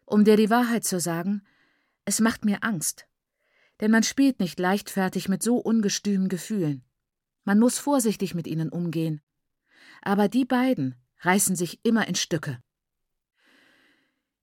Um 0.06 0.23
dir 0.23 0.38
die 0.38 0.49
Wahrheit 0.49 0.86
zu 0.86 0.99
sagen, 0.99 1.43
es 2.05 2.19
macht 2.19 2.45
mir 2.45 2.63
Angst. 2.63 3.07
Denn 3.81 3.91
man 3.91 4.03
spielt 4.03 4.39
nicht 4.39 4.59
leichtfertig 4.59 5.29
mit 5.29 5.41
so 5.43 5.57
ungestümen 5.57 6.29
Gefühlen. 6.29 6.83
Man 7.43 7.59
muss 7.59 7.79
vorsichtig 7.79 8.35
mit 8.35 8.47
ihnen 8.47 8.69
umgehen. 8.69 9.21
Aber 10.01 10.27
die 10.27 10.45
beiden 10.45 10.95
reißen 11.21 11.55
sich 11.55 11.79
immer 11.83 12.07
in 12.07 12.15
Stücke. 12.15 12.59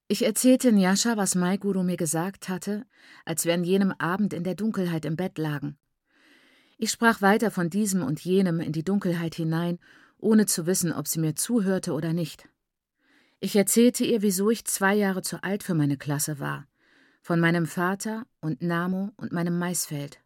Ich 0.08 0.24
erzählte 0.24 0.72
Nyasha, 0.72 1.16
was 1.16 1.36
Maiguru 1.36 1.82
mir 1.84 1.96
gesagt 1.96 2.48
hatte, 2.48 2.84
als 3.24 3.44
wir 3.44 3.54
an 3.54 3.62
jenem 3.62 3.92
Abend 3.92 4.32
in 4.32 4.42
der 4.42 4.56
Dunkelheit 4.56 5.04
im 5.04 5.16
Bett 5.16 5.38
lagen. 5.38 5.78
Ich 6.78 6.90
sprach 6.90 7.22
weiter 7.22 7.50
von 7.50 7.70
diesem 7.70 8.02
und 8.02 8.20
jenem 8.20 8.58
in 8.58 8.72
die 8.72 8.82
Dunkelheit 8.82 9.34
hinein, 9.34 9.78
ohne 10.18 10.46
zu 10.46 10.66
wissen, 10.66 10.92
ob 10.92 11.06
sie 11.06 11.20
mir 11.20 11.36
zuhörte 11.36 11.92
oder 11.92 12.12
nicht. 12.12 12.48
Ich 13.38 13.54
erzählte 13.54 14.04
ihr, 14.04 14.20
wieso 14.20 14.50
ich 14.50 14.64
zwei 14.64 14.94
Jahre 14.94 15.22
zu 15.22 15.42
alt 15.42 15.62
für 15.62 15.74
meine 15.74 15.96
Klasse 15.96 16.40
war, 16.40 16.66
von 17.20 17.40
meinem 17.40 17.66
Vater 17.66 18.26
und 18.40 18.62
Namo 18.62 19.12
und 19.16 19.32
meinem 19.32 19.58
Maisfeld. 19.58 20.20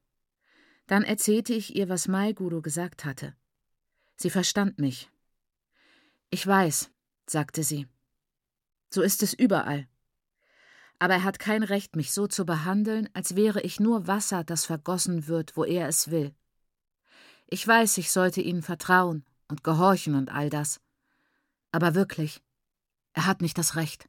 Dann 0.87 1.03
erzählte 1.03 1.55
ich 1.55 1.77
ihr, 1.77 1.89
was 1.89 2.09
Maiguru 2.09 2.63
gesagt 2.63 3.05
hatte. 3.05 3.35
Sie 4.17 4.31
verstand 4.31 4.79
mich. 4.79 5.11
Ich 6.31 6.47
weiß, 6.47 6.91
sagte 7.27 7.63
sie. 7.63 7.87
So 8.91 9.03
ist 9.03 9.23
es 9.23 9.35
überall. 9.35 9.89
Aber 10.99 11.15
er 11.15 11.25
hat 11.25 11.39
kein 11.39 11.63
Recht, 11.63 11.97
mich 11.97 12.13
so 12.13 12.27
zu 12.27 12.47
behandeln, 12.47 13.09
als 13.13 13.35
wäre 13.35 13.61
ich 13.61 13.81
nur 13.81 14.07
Wasser, 14.07 14.45
das 14.45 14.65
vergossen 14.65 15.27
wird, 15.27 15.57
wo 15.57 15.65
er 15.65 15.89
es 15.89 16.11
will. 16.11 16.35
Ich 17.49 17.67
weiß, 17.67 17.99
ich 17.99 18.11
sollte 18.11 18.41
ihnen 18.41 18.63
vertrauen 18.63 19.25
und 19.49 19.65
gehorchen 19.65 20.15
und 20.15 20.31
all 20.31 20.51
das. 20.51 20.81
Aber 21.73 21.95
wirklich, 21.95 22.43
er 23.13 23.27
hat 23.27 23.43
nicht 23.43 23.59
das 23.59 23.77
Recht. 23.77 24.09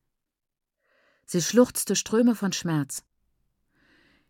Sie 1.25 1.41
schluchzte 1.41 1.95
Ströme 1.95 2.35
von 2.35 2.53
Schmerz. 2.53 3.03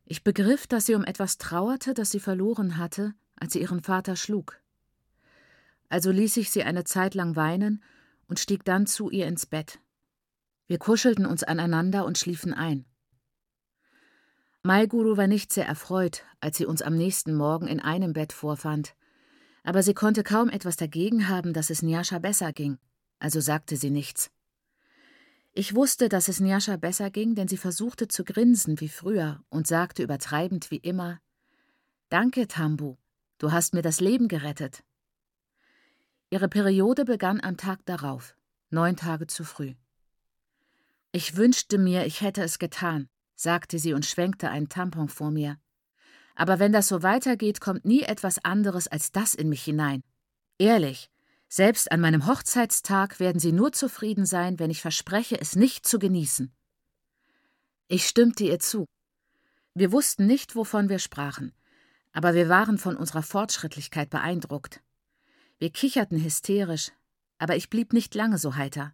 Ich 0.05 0.23
begriff, 0.23 0.65
dass 0.65 0.86
sie 0.86 0.95
um 0.95 1.03
etwas 1.03 1.38
trauerte, 1.38 1.93
das 1.93 2.12
sie 2.12 2.19
verloren 2.19 2.77
hatte, 2.77 3.13
als 3.36 3.53
sie 3.53 3.62
ihren 3.62 3.81
Vater 3.81 4.15
schlug. 4.15 4.62
Also 5.89 6.12
ließ 6.12 6.38
ich 6.38 6.51
sie 6.51 6.63
eine 6.63 6.84
Zeit 6.84 7.13
lang 7.13 7.36
weinen 7.36 7.84
und 8.27 8.39
stieg 8.39 8.63
dann 8.63 8.88
zu 8.88 9.10
ihr 9.10 9.27
ins 9.27 9.45
Bett. 9.45 9.79
Wir 10.67 10.77
kuschelten 10.77 11.25
uns 11.25 11.43
aneinander 11.43 12.05
und 12.05 12.17
schliefen 12.17 12.53
ein. 12.53 12.86
Maiguru 14.63 15.15
war 15.17 15.27
nicht 15.27 15.53
sehr 15.53 15.67
erfreut, 15.67 16.23
als 16.39 16.58
sie 16.58 16.65
uns 16.65 16.81
am 16.81 16.95
nächsten 16.95 17.36
Morgen 17.36 17.67
in 17.67 17.79
einem 17.79 18.13
Bett 18.13 18.34
vorfand, 18.34 18.95
aber 19.63 19.84
sie 19.84 19.93
konnte 19.93 20.23
kaum 20.23 20.49
etwas 20.49 20.75
dagegen 20.75 21.27
haben, 21.27 21.53
dass 21.53 21.69
es 21.69 21.84
Nyasha 21.84 22.19
besser 22.19 22.53
ging, 22.53 22.77
also 23.19 23.41
sagte 23.41 23.77
sie 23.77 23.91
nichts. 23.91 24.31
Ich 25.58 25.74
wusste, 25.74 26.10
dass 26.10 26.28
es 26.28 26.41
Nyasha 26.41 26.76
besser 26.76 27.10
ging, 27.10 27.34
denn 27.34 27.48
sie 27.48 27.56
versuchte 27.56 28.10
zu 28.10 28.26
grinsen 28.26 28.82
wie 28.82 28.89
früher 28.89 29.41
und 29.48 29.68
sagte 29.68 30.04
übertreibend 30.04 30.70
wie 30.70 30.78
immer 30.78 31.22
Danke, 32.10 32.50
Tambu, 32.50 32.98
du 33.38 33.54
hast 33.54 33.74
mir 33.74 33.82
das 33.82 34.02
Leben 34.02 34.28
gerettet. 34.28 34.84
Ihre 36.30 36.50
Periode 36.50 37.06
begann 37.06 37.39
am 37.39 37.56
Tag 37.56 37.86
darauf, 37.86 38.36
neun 38.70 38.98
Tage 38.98 39.28
zu 39.28 39.46
früh. 39.46 39.76
Ich 41.13 41.38
wünschte 41.38 41.78
mir, 41.78 42.06
ich 42.06 42.20
hätte 42.20 42.44
es 42.44 42.60
getan, 42.60 43.08
sagte 43.36 43.80
sie 43.80 43.94
und 43.94 44.06
schwenkte 44.06 44.50
einen 44.50 44.68
Tampon 44.68 45.08
vor 45.08 45.32
mir. 45.32 45.58
Aber 46.36 46.60
wenn 46.60 46.74
das 46.74 46.89
so 46.89 47.02
weitergeht, 47.02 47.62
kommt 47.62 47.86
nie 47.86 48.02
etwas 48.02 48.44
anderes 48.44 48.89
als 48.89 49.13
das 49.13 49.34
in 49.34 49.48
mich 49.48 49.63
hinein. 49.63 50.04
Ehrlich, 50.58 51.10
selbst 51.56 51.89
an 51.89 52.02
meinem 52.02 52.28
Hochzeitstag 52.28 53.22
werden 53.22 53.39
Sie 53.39 53.54
nur 53.54 53.72
zufrieden 53.72 54.26
sein, 54.26 54.60
wenn 54.60 54.70
ich 54.70 54.82
verspreche, 54.82 55.39
es 55.39 55.56
nicht 55.56 55.88
zu 55.88 56.00
genießen. 56.00 56.52
Ich 57.88 58.08
stimmte 58.08 58.44
ihr 58.44 58.60
zu. 58.60 58.86
Wir 59.74 59.94
wussten 59.94 60.28
nicht, 60.28 60.58
wovon 60.58 60.89
wir 60.89 61.00
sprachen, 61.00 61.54
aber 62.12 62.34
wir 62.34 62.50
waren 62.50 62.78
von 62.78 62.98
unserer 62.98 63.24
Fortschrittlichkeit 63.24 64.10
beeindruckt. 64.10 64.82
Wir 65.58 65.70
kicherten 65.70 66.22
hysterisch, 66.22 66.91
aber 67.38 67.56
ich 67.56 67.70
blieb 67.70 67.94
nicht 67.94 68.13
lange 68.15 68.38
so 68.38 68.56
heiter. 68.56 68.94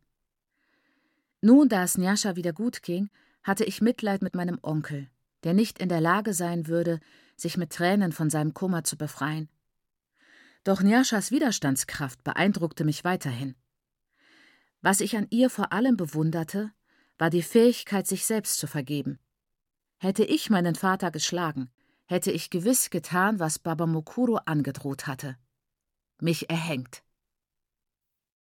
Nun, 1.41 1.67
da 1.67 1.82
es 1.82 1.97
Njascha 1.97 2.36
wieder 2.36 2.54
gut 2.54 2.84
ging, 2.84 3.10
hatte 3.41 3.63
ich 3.63 3.82
Mitleid 3.82 4.21
mit 4.21 4.36
meinem 4.36 4.60
Onkel, 4.62 5.10
der 5.43 5.56
nicht 5.56 5.80
in 5.80 5.89
der 5.89 6.00
Lage 6.00 6.36
sein 6.36 6.67
würde, 6.67 7.00
sich 7.36 7.58
mit 7.58 7.71
Tränen 7.71 8.12
von 8.12 8.30
seinem 8.30 8.54
Kummer 8.54 8.84
zu 8.84 8.97
befreien. 8.97 9.50
Doch 10.63 10.82
Njaschas 10.82 11.32
Widerstandskraft 11.32 12.24
beeindruckte 12.24 12.84
mich 12.84 13.04
weiterhin. 13.04 13.56
Was 14.82 15.02
ich 15.02 15.15
an 15.17 15.28
ihr 15.30 15.50
vor 15.50 15.74
allem 15.74 15.97
bewunderte, 15.97 16.71
war 17.17 17.30
die 17.30 17.43
Fähigkeit, 17.43 18.08
sich 18.08 18.26
selbst 18.26 18.58
zu 18.58 18.67
vergeben. 18.67 19.19
Hätte 19.97 20.24
ich 20.24 20.50
meinen 20.50 20.76
Vater 20.76 21.12
geschlagen, 21.12 21.69
hätte 22.06 22.32
ich 22.32 22.50
gewiss 22.50 22.89
getan, 22.89 23.39
was 23.39 23.60
Baba 23.60 23.86
Mokuro 23.86 24.38
angedroht 24.45 25.08
hatte. 25.08 25.38
Mich 26.19 26.50
erhängt. 26.50 27.04